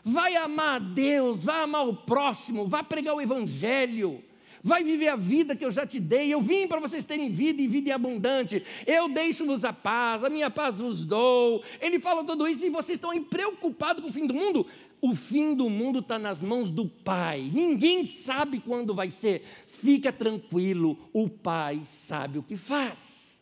[0.04, 4.24] Vai amar a Deus, vai amar o próximo, vai pregar o Evangelho
[4.64, 6.34] vai viver a vida que eu já te dei.
[6.34, 8.64] Eu vim para vocês terem vida e vida abundante.
[8.86, 11.64] Eu deixo-vos a paz, a minha paz vos dou.
[11.80, 14.66] Ele fala tudo isso e vocês estão aí preocupados com o fim do mundo.
[15.02, 17.50] O fim do mundo está nas mãos do Pai.
[17.52, 19.44] Ninguém sabe quando vai ser.
[19.68, 23.36] Fica tranquilo, o Pai sabe o que faz.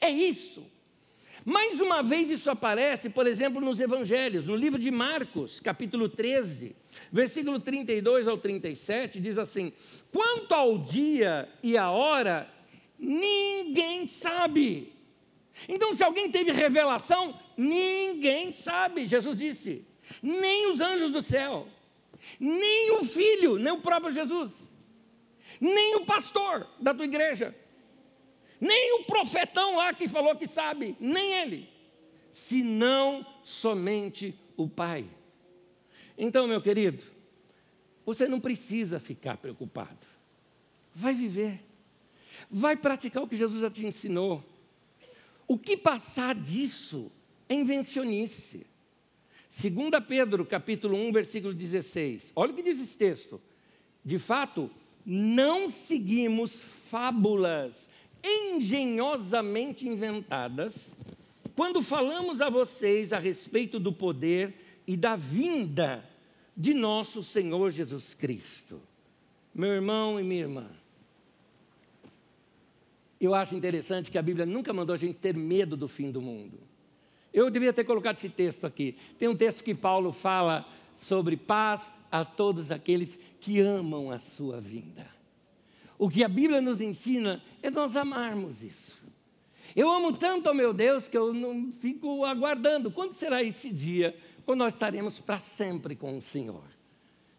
[0.00, 0.64] É isso.
[1.44, 6.74] Mais uma vez isso aparece, por exemplo, nos evangelhos, no livro de Marcos, capítulo 13,
[7.10, 9.72] versículo 32 ao 37, diz assim:
[10.10, 12.48] Quanto ao dia e a hora,
[12.98, 14.92] ninguém sabe.
[15.68, 19.86] Então, se alguém teve revelação, ninguém sabe, Jesus disse,
[20.22, 21.68] nem os anjos do céu,
[22.38, 24.52] nem o filho, nem o próprio Jesus,
[25.60, 27.54] nem o pastor da tua igreja,
[28.60, 31.68] nem o profetão lá que falou que sabe, nem ele,
[32.30, 35.06] senão somente o Pai.
[36.16, 37.02] Então, meu querido,
[38.04, 40.06] você não precisa ficar preocupado.
[40.94, 41.60] Vai viver.
[42.50, 44.44] Vai praticar o que Jesus já te ensinou.
[45.46, 47.10] O que passar disso
[47.48, 48.66] é invencionice.
[49.50, 49.72] 2
[50.06, 52.32] Pedro, capítulo 1, versículo 16.
[52.34, 53.40] Olha o que diz esse texto.
[54.04, 54.70] De fato,
[55.04, 57.88] não seguimos fábulas
[58.24, 60.94] engenhosamente inventadas
[61.54, 64.54] quando falamos a vocês a respeito do poder
[64.86, 66.08] e da vinda
[66.56, 68.80] de nosso Senhor Jesus Cristo.
[69.54, 70.70] Meu irmão e minha irmã,
[73.20, 76.20] eu acho interessante que a Bíblia nunca mandou a gente ter medo do fim do
[76.20, 76.58] mundo.
[77.32, 78.96] Eu devia ter colocado esse texto aqui.
[79.18, 80.66] Tem um texto que Paulo fala
[80.96, 85.06] sobre paz a todos aqueles que amam a sua vinda.
[85.98, 88.98] O que a Bíblia nos ensina é nós amarmos isso.
[89.74, 92.90] Eu amo tanto ao meu Deus que eu não fico aguardando.
[92.90, 94.14] Quando será esse dia?
[94.44, 96.64] Quando nós estaremos para sempre com o Senhor.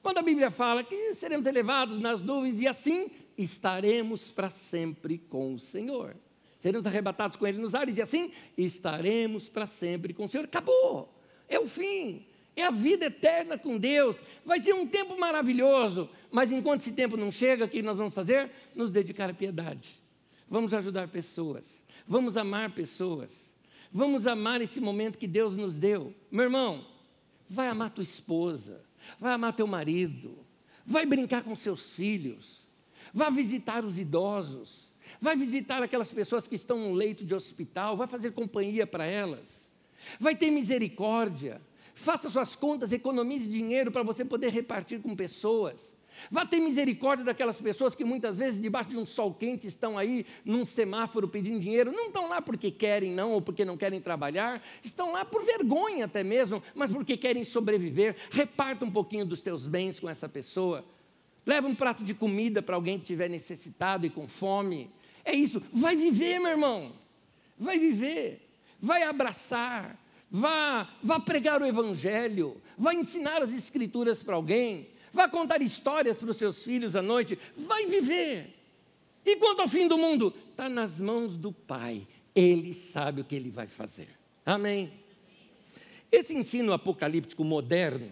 [0.02, 5.54] Quando a Bíblia fala que seremos elevados nas nuvens e assim estaremos para sempre com
[5.54, 6.16] o Senhor.
[6.60, 10.46] Seremos arrebatados com Ele nos ares e assim estaremos para sempre com o Senhor.
[10.46, 11.14] Acabou,
[11.48, 14.22] é o fim, é a vida eterna com Deus.
[14.46, 18.14] Vai ser um tempo maravilhoso, mas enquanto esse tempo não chega, o que nós vamos
[18.14, 18.52] fazer?
[18.76, 20.02] Nos dedicar à piedade.
[20.50, 21.64] Vamos ajudar pessoas,
[22.06, 23.32] vamos amar pessoas,
[23.92, 26.14] vamos amar esse momento que Deus nos deu.
[26.30, 26.86] Meu irmão,
[27.50, 28.82] vai amar tua esposa,
[29.20, 30.38] vai amar teu marido,
[30.86, 32.66] vai brincar com seus filhos,
[33.14, 38.08] vai visitar os idosos, vai visitar aquelas pessoas que estão no leito de hospital, vai
[38.08, 39.48] fazer companhia para elas,
[40.20, 41.62] vai ter misericórdia,
[41.94, 45.93] faça suas contas, economize dinheiro para você poder repartir com pessoas.
[46.30, 50.26] Vá ter misericórdia daquelas pessoas que muitas vezes, debaixo de um sol quente, estão aí
[50.44, 51.92] num semáforo pedindo dinheiro.
[51.92, 54.62] Não estão lá porque querem, não, ou porque não querem trabalhar.
[54.84, 58.16] Estão lá por vergonha até mesmo, mas porque querem sobreviver.
[58.32, 60.86] Reparta um pouquinho dos teus bens com essa pessoa.
[61.46, 64.90] Leva um prato de comida para alguém que estiver necessitado e com fome.
[65.26, 65.62] É isso.
[65.72, 66.94] Vai viver, meu irmão.
[67.58, 68.50] Vai viver.
[68.80, 70.00] Vai abraçar.
[70.32, 72.58] Vá, vá pregar o Evangelho.
[72.78, 77.38] Vai ensinar as Escrituras para alguém Vá contar histórias para os seus filhos à noite.
[77.56, 78.50] Vai viver.
[79.24, 80.34] E quanto ao fim do mundo?
[80.50, 82.08] Está nas mãos do Pai.
[82.36, 84.10] Ele sabe o que ele vai fazer.
[84.44, 84.92] Amém.
[86.12, 88.12] Esse ensino apocalíptico moderno,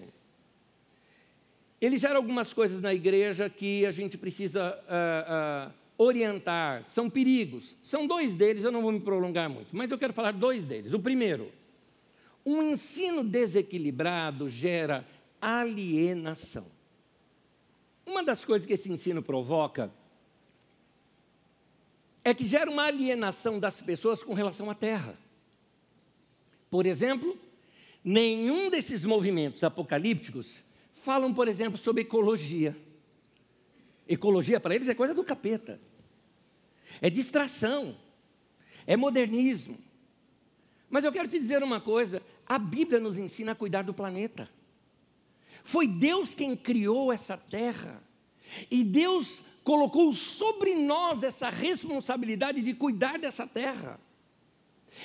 [1.80, 6.86] ele gera algumas coisas na igreja que a gente precisa uh, uh, orientar.
[6.88, 7.76] São perigos.
[7.82, 10.94] São dois deles, eu não vou me prolongar muito, mas eu quero falar dois deles.
[10.94, 11.52] O primeiro,
[12.46, 15.06] um ensino desequilibrado gera
[15.42, 16.66] alienação.
[18.06, 19.92] Uma das coisas que esse ensino provoca
[22.24, 25.18] é que gera uma alienação das pessoas com relação à terra.
[26.70, 27.38] Por exemplo,
[28.04, 30.64] nenhum desses movimentos apocalípticos
[31.02, 32.76] falam, por exemplo, sobre ecologia.
[34.08, 35.80] Ecologia para eles é coisa do capeta.
[37.02, 37.98] É distração.
[38.86, 39.78] É modernismo.
[40.90, 44.50] Mas eu quero te dizer uma coisa: a Bíblia nos ensina a cuidar do planeta.
[45.64, 48.02] Foi Deus quem criou essa terra.
[48.70, 54.00] E Deus colocou sobre nós essa responsabilidade de cuidar dessa terra.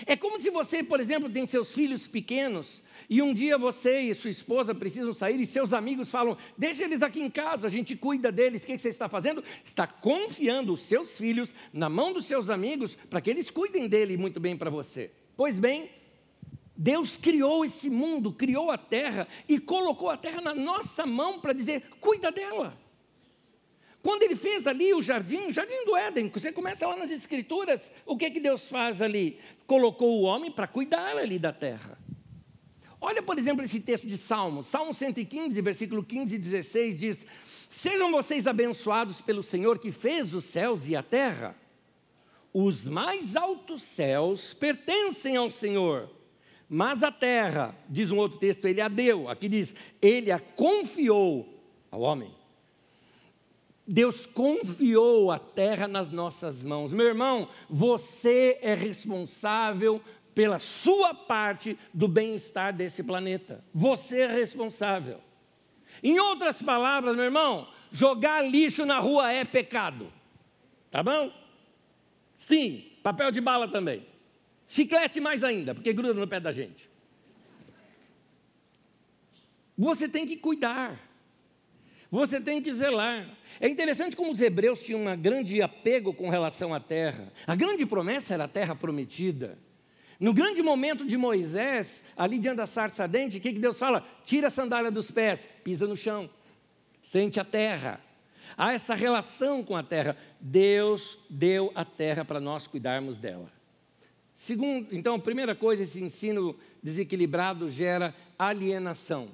[0.05, 4.15] É como se você, por exemplo, tem seus filhos pequenos e um dia você e
[4.15, 7.95] sua esposa precisam sair e seus amigos falam: Deixa eles aqui em casa, a gente
[7.95, 8.65] cuida deles.
[8.65, 9.45] O que você está fazendo?
[9.65, 14.17] Está confiando os seus filhos na mão dos seus amigos para que eles cuidem dele
[14.17, 15.13] muito bem para você.
[15.37, 15.89] Pois bem,
[16.77, 21.53] Deus criou esse mundo, criou a terra e colocou a terra na nossa mão para
[21.53, 22.77] dizer: cuida dela.
[24.03, 27.81] Quando ele fez ali o jardim, o jardim do Éden, você começa lá nas escrituras,
[28.05, 29.41] o que que Deus faz ali?
[29.67, 31.99] Colocou o homem para cuidar ali da terra.
[33.01, 37.27] Olha, por exemplo, esse texto de Salmos, Salmo 115, versículo 15 e 16 diz:
[37.69, 41.57] Sejam vocês abençoados pelo Senhor que fez os céus e a terra.
[42.53, 46.16] Os mais altos céus pertencem ao Senhor
[46.69, 49.29] mas a terra, diz um outro texto, ele a deu.
[49.29, 52.35] Aqui diz, ele a confiou ao homem.
[53.87, 56.93] Deus confiou a terra nas nossas mãos.
[56.93, 60.03] Meu irmão, você é responsável
[60.35, 63.65] pela sua parte do bem-estar desse planeta.
[63.73, 65.21] Você é responsável.
[66.03, 70.13] Em outras palavras, meu irmão, jogar lixo na rua é pecado.
[70.91, 71.33] Tá bom?
[72.37, 74.05] Sim, papel de bala também.
[74.69, 76.89] Chiclete mais ainda, porque gruda no pé da gente.
[79.77, 80.99] Você tem que cuidar.
[82.11, 83.29] Você tem que zelar.
[83.61, 87.33] É interessante como os hebreus tinham um grande apego com relação à terra.
[87.47, 89.59] A grande promessa era a terra prometida.
[90.19, 94.07] No grande momento de Moisés, ali diante da sarça ardente, o que, que Deus fala?
[94.25, 96.31] Tira a sandália dos pés, pisa no chão,
[97.05, 98.01] sente a terra.
[98.57, 100.17] Há essa relação com a terra.
[100.41, 103.56] Deus deu a terra para nós cuidarmos dela.
[104.37, 109.29] Segundo, então, primeira coisa, esse ensino desequilibrado gera alienação.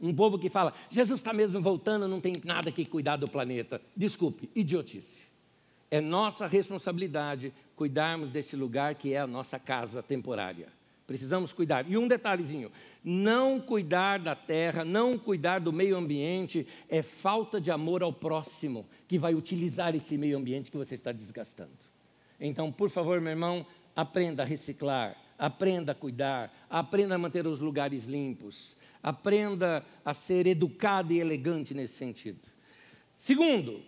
[0.00, 3.80] Um povo que fala, Jesus está mesmo voltando, não tem nada que cuidar do planeta.
[3.96, 5.22] Desculpe, idiotice.
[5.90, 10.68] É nossa responsabilidade cuidarmos desse lugar que é a nossa casa temporária.
[11.06, 11.90] Precisamos cuidar.
[11.90, 12.70] E um detalhezinho:
[13.02, 18.86] não cuidar da terra, não cuidar do meio ambiente é falta de amor ao próximo
[19.08, 21.88] que vai utilizar esse meio ambiente que você está desgastando.
[22.38, 23.66] Então, por favor, meu irmão,
[23.98, 30.46] aprenda a reciclar, aprenda a cuidar, aprenda a manter os lugares limpos, aprenda a ser
[30.46, 32.38] educado e elegante nesse sentido.
[33.16, 33.82] Segundo,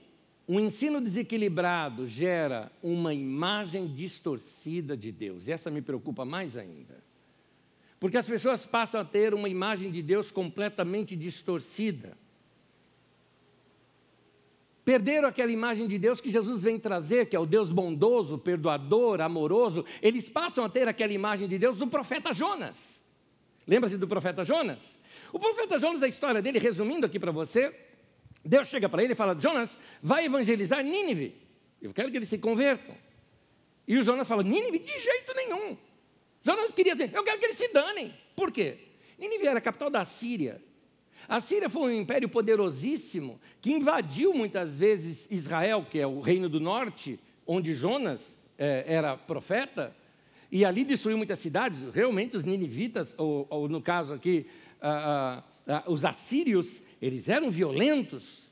[0.48, 5.46] um ensino desequilibrado gera uma imagem distorcida de Deus.
[5.46, 7.04] E essa me preocupa mais ainda.
[8.00, 12.18] Porque as pessoas passam a ter uma imagem de Deus completamente distorcida.
[14.90, 19.20] Perderam aquela imagem de Deus que Jesus vem trazer, que é o Deus bondoso, perdoador,
[19.20, 19.84] amoroso.
[20.02, 22.76] Eles passam a ter aquela imagem de Deus do profeta Jonas.
[23.68, 24.80] Lembra-se do profeta Jonas?
[25.32, 27.72] O profeta Jonas, a história dele, resumindo aqui para você,
[28.44, 31.40] Deus chega para ele e fala: Jonas, vai evangelizar Nínive.
[31.80, 32.96] Eu quero que eles se convertam.
[33.86, 35.78] E o Jonas fala: Nínive, de jeito nenhum.
[36.42, 38.12] Jonas queria dizer, eu quero que eles se danem.
[38.34, 38.76] Por quê?
[39.16, 40.60] Nínive era a capital da Síria.
[41.30, 46.48] A Síria foi um império poderosíssimo que invadiu muitas vezes Israel, que é o reino
[46.48, 48.20] do norte, onde Jonas
[48.58, 49.94] é, era profeta,
[50.50, 51.78] e ali destruiu muitas cidades.
[51.94, 54.44] Realmente, os ninivitas, ou, ou no caso aqui,
[54.82, 58.42] ah, ah, ah, os assírios, eles eram violentos.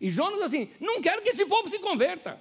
[0.00, 2.40] E Jonas, assim, não quero que esse povo se converta.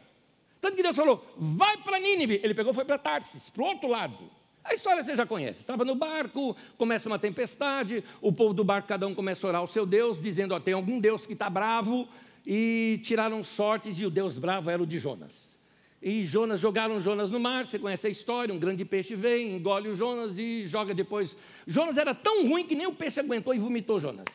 [0.59, 2.41] Tanto que Deus falou, vai para Nínive.
[2.41, 4.27] Ele pegou e foi para Tarsis, para o outro lado.
[4.63, 5.59] A história você já conhece.
[5.59, 9.61] Estava no barco, começa uma tempestade, o povo do barco, cada um começa a orar
[9.61, 12.07] ao seu Deus, dizendo: ó, tem algum Deus que está bravo,
[12.45, 15.53] e tiraram sortes, e o Deus bravo era o de Jonas.
[16.01, 19.87] E Jonas, jogaram Jonas no mar, você conhece a história, um grande peixe vem, engole
[19.87, 21.35] o Jonas e joga depois.
[21.65, 24.27] Jonas era tão ruim que nem o peixe aguentou e vomitou Jonas.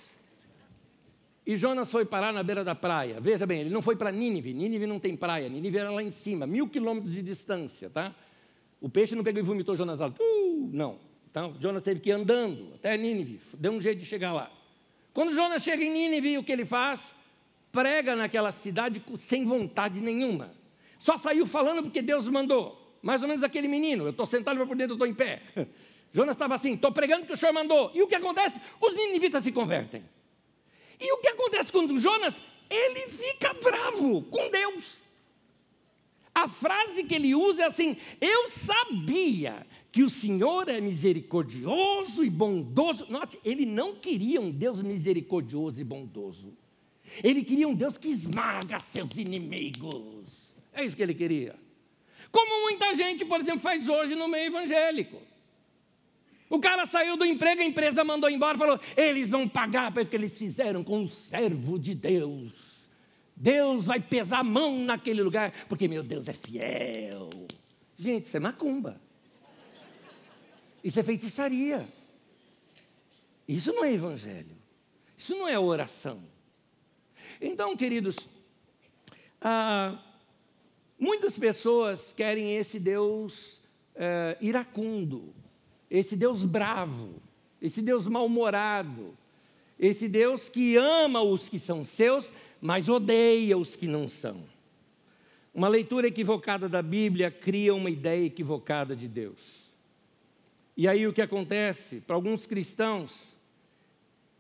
[1.47, 3.21] E Jonas foi parar na beira da praia.
[3.21, 4.53] Veja bem, ele não foi para Nínive.
[4.53, 5.49] Nínive não tem praia.
[5.49, 8.15] Nínive era lá em cima, mil quilômetros de distância, tá?
[8.81, 10.09] O peixe não pegou e vomitou Jonas lá.
[10.09, 10.99] Uh, não.
[11.31, 13.41] Então, Jonas teve que ir andando até Nínive.
[13.55, 14.51] Deu um jeito de chegar lá.
[15.13, 17.01] Quando Jonas chega em Nínive, o que ele faz?
[17.73, 20.53] Prega naquela cidade sem vontade nenhuma.
[20.99, 22.97] Só saiu falando porque Deus mandou.
[23.03, 24.05] Mais ou menos aquele menino.
[24.05, 25.43] Eu estou sentado por dentro, eu estou em pé.
[26.13, 27.91] Jonas estava assim, estou pregando porque o Senhor mandou.
[27.95, 28.61] E o que acontece?
[28.81, 30.03] Os ninivitas se convertem.
[30.99, 32.41] E o que acontece com Jonas?
[32.69, 35.08] Ele fica bravo com Deus.
[36.39, 42.31] A frase que ele usa é assim: Eu sabia que o Senhor é misericordioso e
[42.31, 43.07] bondoso.
[43.09, 46.57] Note, ele não queria um Deus misericordioso e bondoso.
[47.25, 50.27] Ele queria um Deus que esmaga seus inimigos.
[50.73, 51.57] É isso que ele queria.
[52.31, 55.21] Como muita gente, por exemplo, faz hoje no meio evangélico.
[56.49, 60.15] O cara saiu do emprego, a empresa mandou embora, falou: eles vão pagar pelo que
[60.15, 62.68] eles fizeram com o servo de Deus.
[63.41, 67.31] Deus vai pesar a mão naquele lugar, porque meu Deus é fiel.
[67.97, 69.01] Gente, isso é macumba.
[70.83, 71.87] Isso é feitiçaria.
[73.47, 74.57] Isso não é evangelho.
[75.17, 76.23] Isso não é oração.
[77.41, 78.17] Então, queridos,
[79.41, 80.03] ah,
[80.99, 83.61] muitas pessoas querem esse Deus
[83.95, 85.35] eh, iracundo,
[85.91, 87.21] esse Deus bravo,
[87.61, 89.17] esse Deus mal-humorado,
[89.79, 94.43] esse Deus que ama os que são seus, mas odeia os que não são.
[95.55, 99.69] Uma leitura equivocada da Bíblia cria uma ideia equivocada de Deus.
[100.77, 102.01] E aí o que acontece?
[102.01, 103.13] Para alguns cristãos,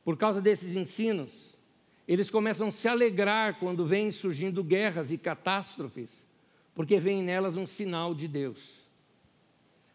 [0.04, 1.30] por causa desses ensinos,
[2.06, 6.24] eles começam a se alegrar quando vêm surgindo guerras e catástrofes,
[6.74, 8.78] porque vem nelas um sinal de Deus.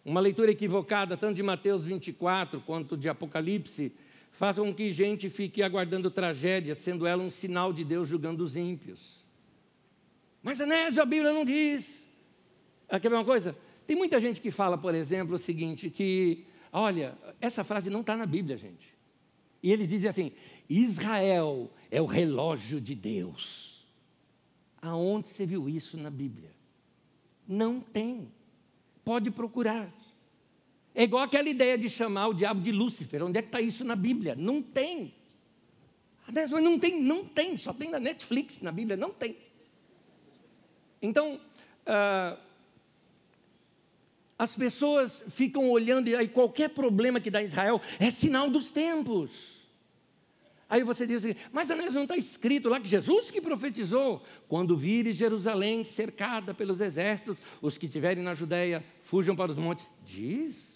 [0.06, 3.94] Uma leitura equivocada, tanto de Mateus 24 quanto de Apocalipse,
[4.34, 8.56] façam com que gente fique aguardando tragédia, sendo ela um sinal de Deus julgando os
[8.56, 9.24] ímpios.
[10.42, 12.06] Mas Anésio, a Bíblia não diz.
[12.90, 13.56] Ah, quer ver uma coisa?
[13.88, 18.18] Tem muita gente que fala, por exemplo, o seguinte, que, olha, essa frase não está
[18.18, 18.94] na Bíblia, gente.
[19.62, 20.32] E eles dizem assim,
[20.70, 23.86] Israel é o relógio de Deus.
[24.82, 26.52] Aonde você viu isso na Bíblia?
[27.48, 28.32] Não tem.
[29.06, 29.94] Pode procurar.
[30.96, 33.24] É igual aquela ideia de chamar o diabo de Lúcifer.
[33.24, 34.36] Onde é que está isso na Bíblia?
[34.36, 35.14] Não tem.
[36.62, 39.36] Não tem, não tem, só tem na Netflix, na Bíblia, não tem.
[41.02, 41.40] Então,
[41.86, 42.38] ah,
[44.38, 48.72] as pessoas ficam olhando e aí qualquer problema que dá em Israel é sinal dos
[48.72, 49.62] tempos.
[50.70, 54.76] Aí você diz assim, mas Anés, não está escrito lá que Jesus que profetizou: quando
[54.76, 59.88] vires Jerusalém cercada pelos exércitos, os que estiverem na Judéia fujam para os montes.
[60.06, 60.73] Diz.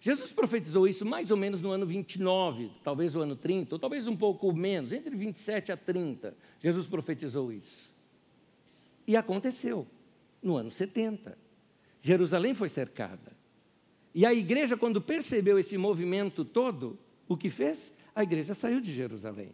[0.00, 4.06] Jesus profetizou isso mais ou menos no ano 29, talvez o ano 30, ou talvez
[4.06, 6.36] um pouco menos, entre 27 a 30.
[6.60, 7.92] Jesus profetizou isso.
[9.06, 9.86] E aconteceu
[10.42, 11.36] no ano 70.
[12.00, 13.36] Jerusalém foi cercada.
[14.14, 17.92] E a igreja, quando percebeu esse movimento todo, o que fez?
[18.14, 19.52] A igreja saiu de Jerusalém.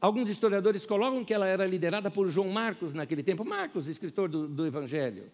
[0.00, 4.48] Alguns historiadores colocam que ela era liderada por João Marcos naquele tempo, Marcos, escritor do,
[4.48, 5.30] do Evangelho,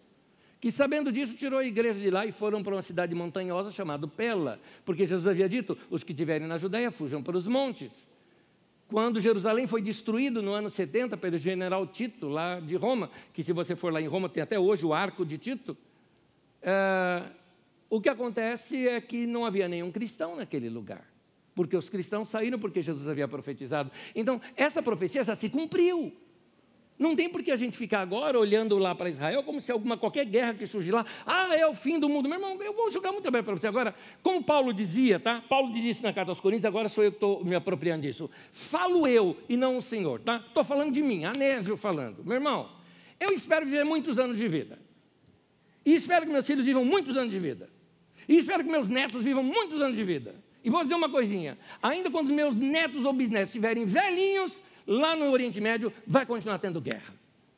[0.59, 4.07] que sabendo disso tirou a igreja de lá e foram para uma cidade montanhosa chamada
[4.07, 7.91] Pela, porque Jesus havia dito: os que estiverem na Judéia fujam para os montes.
[8.89, 13.53] Quando Jerusalém foi destruído no ano 70 pelo general Tito, lá de Roma, que se
[13.53, 15.77] você for lá em Roma tem até hoje o arco de Tito,
[16.61, 17.23] é,
[17.87, 21.05] o que acontece é que não havia nenhum cristão naquele lugar,
[21.53, 23.91] porque os cristãos saíram porque Jesus havia profetizado.
[24.15, 26.11] Então, essa profecia já se cumpriu.
[26.99, 29.97] Não tem por que a gente ficar agora olhando lá para Israel como se alguma
[29.97, 32.27] qualquer guerra que surgir lá, ah, é o fim do mundo.
[32.27, 33.67] Meu irmão, eu vou jogar muito bem para você.
[33.67, 35.41] Agora, como Paulo dizia, tá?
[35.47, 38.29] Paulo dizia isso na carta aos Coríntios, agora sou eu que estou me apropriando disso.
[38.51, 40.43] Falo eu e não o Senhor, tá?
[40.45, 42.21] Estou falando de mim, Anésio falando.
[42.25, 42.69] Meu irmão,
[43.17, 44.77] eu espero viver muitos anos de vida.
[45.85, 47.69] E espero que meus filhos vivam muitos anos de vida.
[48.27, 50.35] E espero que meus netos vivam muitos anos de vida.
[50.63, 55.29] E vou dizer uma coisinha: ainda quando meus netos ou bisnetos estiverem velhinhos, lá no
[55.29, 57.13] Oriente Médio, vai continuar tendo guerra.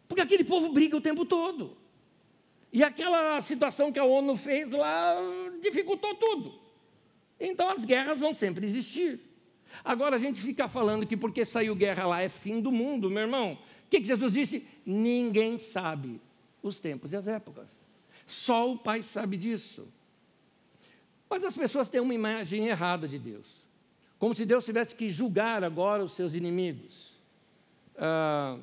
[0.06, 1.78] Porque aquele povo briga o tempo todo.
[2.74, 5.16] E aquela situação que a ONU fez lá
[5.62, 6.60] dificultou tudo.
[7.40, 9.20] Então as guerras vão sempre existir.
[9.84, 13.24] Agora a gente fica falando que porque saiu guerra lá é fim do mundo, meu
[13.24, 13.54] irmão.
[13.54, 14.68] O que, que Jesus disse?
[14.86, 16.20] Ninguém sabe
[16.62, 17.70] os tempos e as épocas.
[18.28, 19.88] Só o Pai sabe disso.
[21.30, 23.48] Mas as pessoas têm uma imagem errada de Deus.
[24.20, 27.11] Como se Deus tivesse que julgar agora os seus inimigos.
[27.98, 28.58] Ah,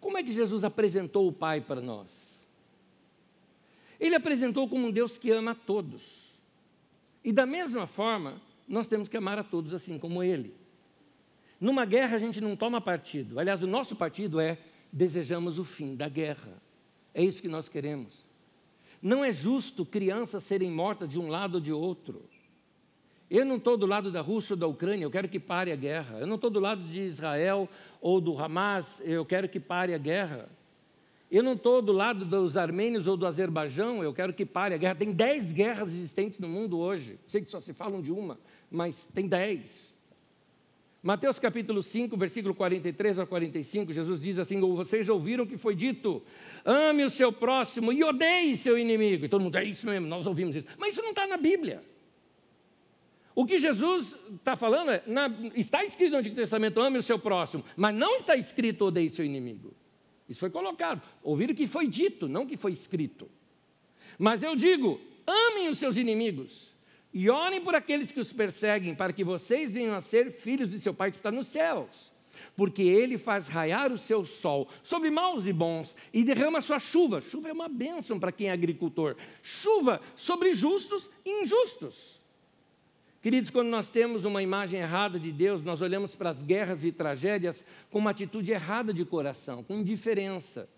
[0.00, 2.08] como é que Jesus apresentou o Pai para nós?
[4.00, 6.32] Ele apresentou como um Deus que ama a todos.
[7.24, 10.54] E da mesma forma, nós temos que amar a todos assim como Ele.
[11.60, 13.38] Numa guerra a gente não toma partido.
[13.38, 14.58] Aliás, o nosso partido é
[14.92, 16.60] desejamos o fim da guerra.
[17.14, 18.24] É isso que nós queremos.
[19.00, 22.28] Não é justo crianças serem mortas de um lado ou de outro.
[23.34, 25.76] Eu não estou do lado da Rússia ou da Ucrânia, eu quero que pare a
[25.76, 26.18] guerra.
[26.18, 27.66] Eu não estou do lado de Israel
[27.98, 30.50] ou do Hamas, eu quero que pare a guerra.
[31.30, 34.76] Eu não estou do lado dos armênios ou do Azerbaijão, eu quero que pare a
[34.76, 34.96] guerra.
[34.96, 37.18] Tem dez guerras existentes no mundo hoje.
[37.26, 38.38] Sei que só se falam de uma,
[38.70, 39.94] mas tem dez.
[41.02, 45.74] Mateus capítulo 5, versículo 43 a 45, Jesus diz assim: Vocês ouviram o que foi
[45.74, 46.22] dito?
[46.66, 49.24] Ame o seu próximo e odeie seu inimigo.
[49.24, 50.66] E todo mundo, é isso mesmo, nós ouvimos isso.
[50.76, 51.91] Mas isso não está na Bíblia.
[53.34, 57.18] O que Jesus está falando é: na, está escrito no Antigo Testamento, ame o seu
[57.18, 59.74] próximo, mas não está escrito odeie seu inimigo.
[60.28, 61.02] Isso foi colocado.
[61.22, 63.28] Ouviram que foi dito, não que foi escrito.
[64.18, 66.72] Mas eu digo: amem os seus inimigos.
[67.14, 70.80] E orem por aqueles que os perseguem, para que vocês venham a ser filhos de
[70.80, 72.10] seu Pai que está nos céus.
[72.56, 77.20] Porque ele faz raiar o seu sol sobre maus e bons e derrama sua chuva.
[77.20, 79.16] Chuva é uma bênção para quem é agricultor.
[79.42, 82.21] Chuva sobre justos e injustos.
[83.22, 86.90] Queridos, quando nós temos uma imagem errada de Deus, nós olhamos para as guerras e
[86.90, 90.68] tragédias com uma atitude errada de coração, com indiferença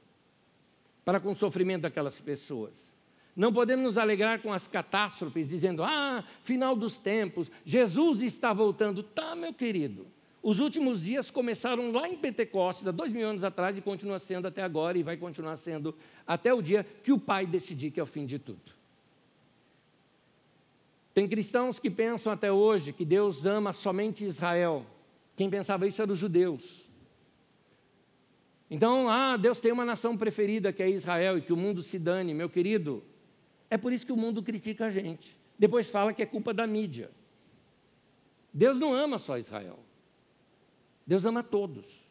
[1.07, 2.93] para com o sofrimento daquelas pessoas.
[3.35, 9.03] Não podemos nos alegrar com as catástrofes, dizendo, ah, final dos tempos, Jesus está voltando.
[9.03, 10.07] Tá, meu querido.
[10.43, 14.47] Os últimos dias começaram lá em Pentecostes, há dois mil anos atrás, e continua sendo
[14.47, 15.95] até agora, e vai continuar sendo
[16.27, 18.84] até o dia que o Pai decidir que é o fim de tudo.
[21.15, 24.85] Tem cristãos que pensam até hoje que Deus ama somente Israel.
[25.37, 26.85] Quem pensava isso era os judeus.
[28.69, 31.99] Então, ah, Deus tem uma nação preferida que é Israel e que o mundo se
[31.99, 33.05] dane, meu querido.
[33.71, 35.37] É por isso que o mundo critica a gente.
[35.57, 37.11] Depois fala que é culpa da mídia.
[38.53, 39.79] Deus não ama só Israel.
[41.07, 42.05] Deus ama todos.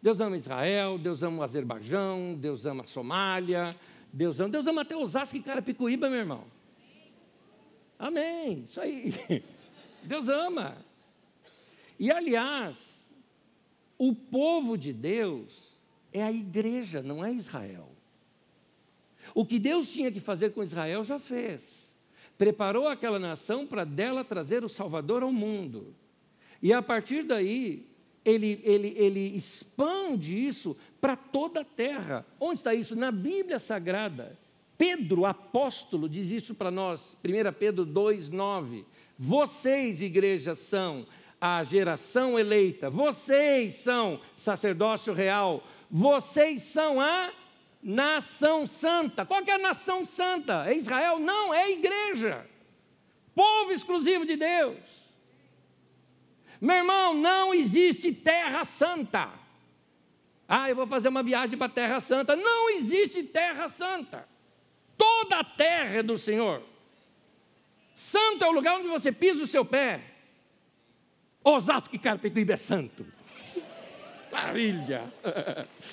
[0.00, 3.70] Deus ama Israel, Deus ama o Azerbaijão, Deus ama a Somália,
[4.12, 6.57] Deus ama, Deus ama até Osasco e Carapicuíba, meu irmão.
[7.98, 8.66] Amém.
[8.68, 9.14] Isso aí.
[10.04, 10.76] Deus ama.
[11.98, 12.76] E aliás,
[13.98, 15.76] o povo de Deus
[16.12, 17.88] é a igreja, não é Israel.
[19.34, 21.60] O que Deus tinha que fazer com Israel já fez.
[22.38, 25.94] Preparou aquela nação para dela trazer o Salvador ao mundo.
[26.62, 27.86] E a partir daí,
[28.24, 32.24] ele, ele, ele expande isso para toda a terra.
[32.38, 32.94] Onde está isso?
[32.94, 34.38] Na Bíblia Sagrada.
[34.78, 38.84] Pedro, apóstolo, diz isso para nós, 1 Pedro 2,9.
[39.18, 41.04] Vocês, igreja, são
[41.40, 47.32] a geração eleita, vocês são sacerdócio real, vocês são a
[47.82, 49.26] nação santa.
[49.26, 50.64] Qual é a nação santa?
[50.70, 51.18] É Israel?
[51.18, 52.46] Não, é a igreja.
[53.34, 54.78] Povo exclusivo de Deus.
[56.60, 59.28] Meu irmão, não existe terra santa.
[60.48, 62.36] Ah, eu vou fazer uma viagem para a terra santa.
[62.36, 64.37] Não existe terra santa.
[65.38, 66.60] A terra é do Senhor.
[67.94, 70.00] Santo é o lugar onde você pisa o seu pé.
[71.44, 73.06] Osasco e Carpetiba é santo.
[74.32, 75.04] Maravilha!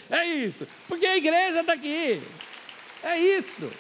[0.10, 2.20] É isso, porque a igreja está aqui.
[3.04, 3.72] É isso.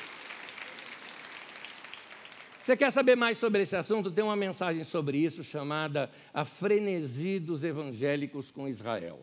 [2.61, 4.11] Você quer saber mais sobre esse assunto?
[4.11, 9.19] Tem uma mensagem sobre isso chamada A Frenesi dos Evangélicos com Israel.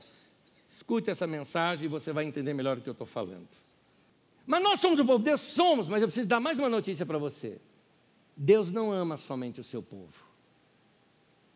[0.69, 3.62] Escute essa mensagem e você vai entender melhor o que eu estou falando.
[4.47, 5.41] Mas nós somos o povo de Deus?
[5.41, 7.61] Somos, mas eu preciso dar mais uma notícia para você.
[8.37, 10.13] Deus não ama somente o seu povo.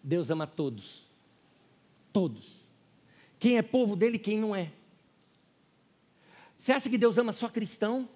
[0.03, 1.05] Deus ama todos.
[2.13, 2.65] Todos.
[3.39, 4.73] Quem é povo dele e quem não é.
[6.59, 8.09] Você acha que Deus ama só cristão?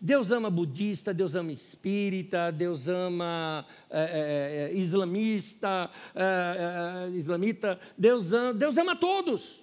[0.00, 8.52] Deus ama budista, Deus ama espírita, Deus ama é, é, islamista, é, islamita, Deus ama,
[8.52, 9.62] Deus ama todos.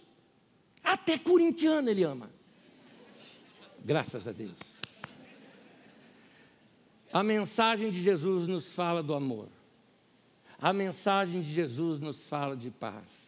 [0.83, 2.29] Até corintiano ele ama.
[3.83, 4.57] Graças a Deus.
[7.11, 9.47] A mensagem de Jesus nos fala do amor.
[10.59, 13.21] A mensagem de Jesus nos fala de paz.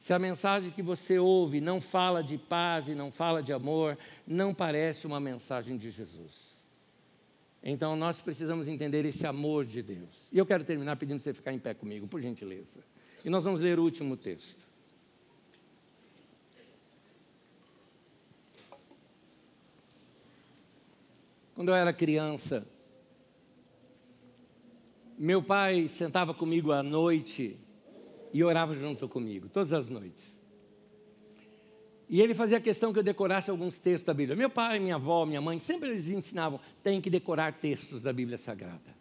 [0.00, 3.98] Se a mensagem que você ouve não fala de paz e não fala de amor,
[4.26, 6.54] não parece uma mensagem de Jesus.
[7.60, 10.28] Então nós precisamos entender esse amor de Deus.
[10.30, 12.84] E eu quero terminar pedindo você ficar em pé comigo, por gentileza.
[13.24, 14.65] E nós vamos ler o último texto.
[21.56, 22.66] Quando eu era criança,
[25.18, 27.58] meu pai sentava comigo à noite
[28.30, 30.36] e orava junto comigo, todas as noites.
[32.10, 34.36] E ele fazia questão que eu decorasse alguns textos da Bíblia.
[34.36, 38.36] Meu pai, minha avó, minha mãe, sempre eles ensinavam, tem que decorar textos da Bíblia
[38.36, 38.94] Sagrada.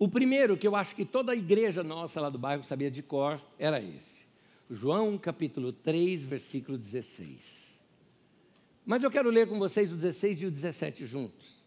[0.00, 3.04] O primeiro, que eu acho que toda a igreja nossa lá do bairro sabia de
[3.04, 4.26] cor, era esse.
[4.68, 7.61] João capítulo 3, versículo 16.
[8.84, 11.62] Mas eu quero ler com vocês o 16 e o 17 juntos.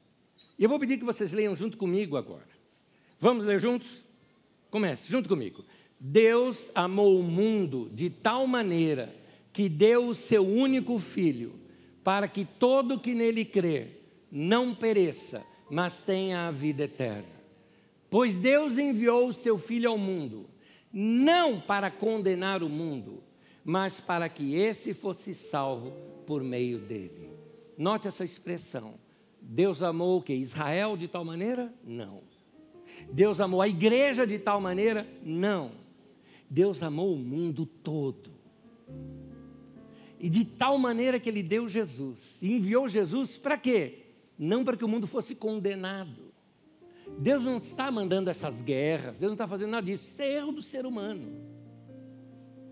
[0.57, 2.47] E eu vou pedir que vocês leiam junto comigo agora.
[3.19, 4.03] Vamos ler juntos?
[4.69, 5.63] Comece, junto comigo.
[5.99, 9.15] Deus amou o mundo de tal maneira
[9.53, 11.53] que deu o seu único filho,
[12.03, 17.35] para que todo que nele crer não pereça, mas tenha a vida eterna.
[18.09, 20.49] Pois Deus enviou o seu filho ao mundo,
[20.91, 23.23] não para condenar o mundo,
[23.65, 25.91] mas para que esse fosse salvo
[26.27, 27.31] por meio dele.
[27.75, 28.93] Note essa expressão.
[29.41, 30.33] Deus amou o que?
[30.33, 31.73] Israel de tal maneira?
[31.83, 32.21] Não.
[33.11, 35.07] Deus amou a igreja de tal maneira?
[35.23, 35.71] Não.
[36.47, 38.29] Deus amou o mundo todo.
[40.19, 42.19] E de tal maneira que ele deu Jesus.
[42.39, 44.03] E enviou Jesus para quê?
[44.37, 46.33] Não para que o mundo fosse condenado.
[47.17, 50.03] Deus não está mandando essas guerras, Deus não está fazendo nada disso.
[50.03, 51.54] Isso é erro do ser humano.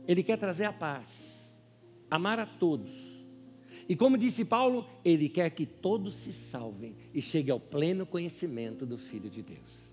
[0.07, 1.07] Ele quer trazer a paz,
[2.09, 2.91] amar a todos.
[3.87, 8.85] E como disse Paulo, ele quer que todos se salvem e cheguem ao pleno conhecimento
[8.85, 9.83] do Filho de Deus.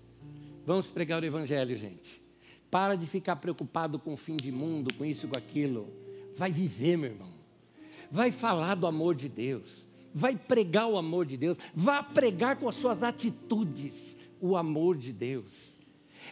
[0.65, 2.21] Vamos pregar o Evangelho, gente.
[2.69, 5.91] Para de ficar preocupado com o fim de mundo, com isso, com aquilo.
[6.37, 7.31] Vai viver, meu irmão.
[8.09, 9.85] Vai falar do amor de Deus.
[10.13, 11.57] Vai pregar o amor de Deus.
[11.73, 15.70] Vá pregar com as suas atitudes o amor de Deus.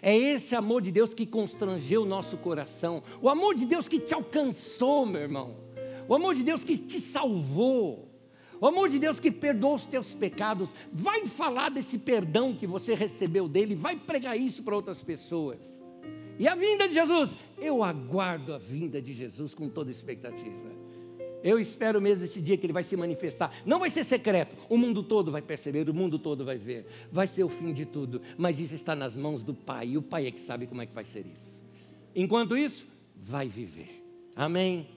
[0.02, 3.04] É esse amor de Deus que constrangeu o nosso coração.
[3.22, 5.58] O amor de Deus que te alcançou, meu irmão.
[6.08, 8.10] O amor de Deus que te salvou.
[8.62, 12.94] O amor de Deus que perdoa os teus pecados, vai falar desse perdão que você
[12.94, 15.60] recebeu dele, vai pregar isso para outras pessoas.
[16.38, 20.79] E a vinda de Jesus, eu aguardo a vinda de Jesus com toda expectativa.
[21.44, 23.54] Eu espero mesmo esse dia que ele vai se manifestar.
[23.66, 26.86] Não vai ser secreto, o mundo todo vai perceber, o mundo todo vai ver.
[27.12, 30.02] Vai ser o fim de tudo, mas isso está nas mãos do Pai, e o
[30.02, 31.60] Pai é que sabe como é que vai ser isso.
[32.16, 32.86] Enquanto isso,
[33.16, 34.04] vai viver.
[34.36, 34.88] Amém?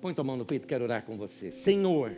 [0.00, 1.50] Põe tua mão no peito, quero orar com você.
[1.50, 2.12] Senhor,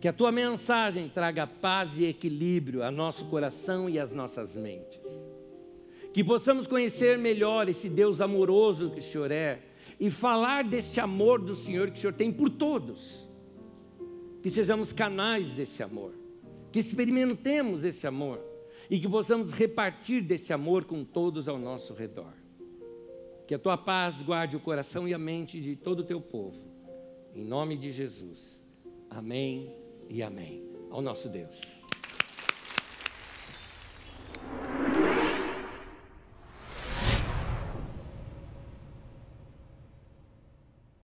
[0.00, 5.00] que a tua mensagem traga paz e equilíbrio a nosso coração e às nossas mentes.
[6.12, 9.60] Que possamos conhecer melhor esse Deus amoroso que o Senhor é
[9.98, 13.28] e falar desse amor do Senhor que o Senhor tem por todos.
[14.42, 16.12] Que sejamos canais desse amor,
[16.70, 18.40] que experimentemos esse amor
[18.90, 22.34] e que possamos repartir desse amor com todos ao nosso redor.
[23.46, 26.58] Que a tua paz guarde o coração e a mente de todo o teu povo.
[27.34, 28.60] Em nome de Jesus.
[29.10, 29.74] Amém
[30.08, 30.62] e amém.
[30.90, 31.83] Ao nosso Deus.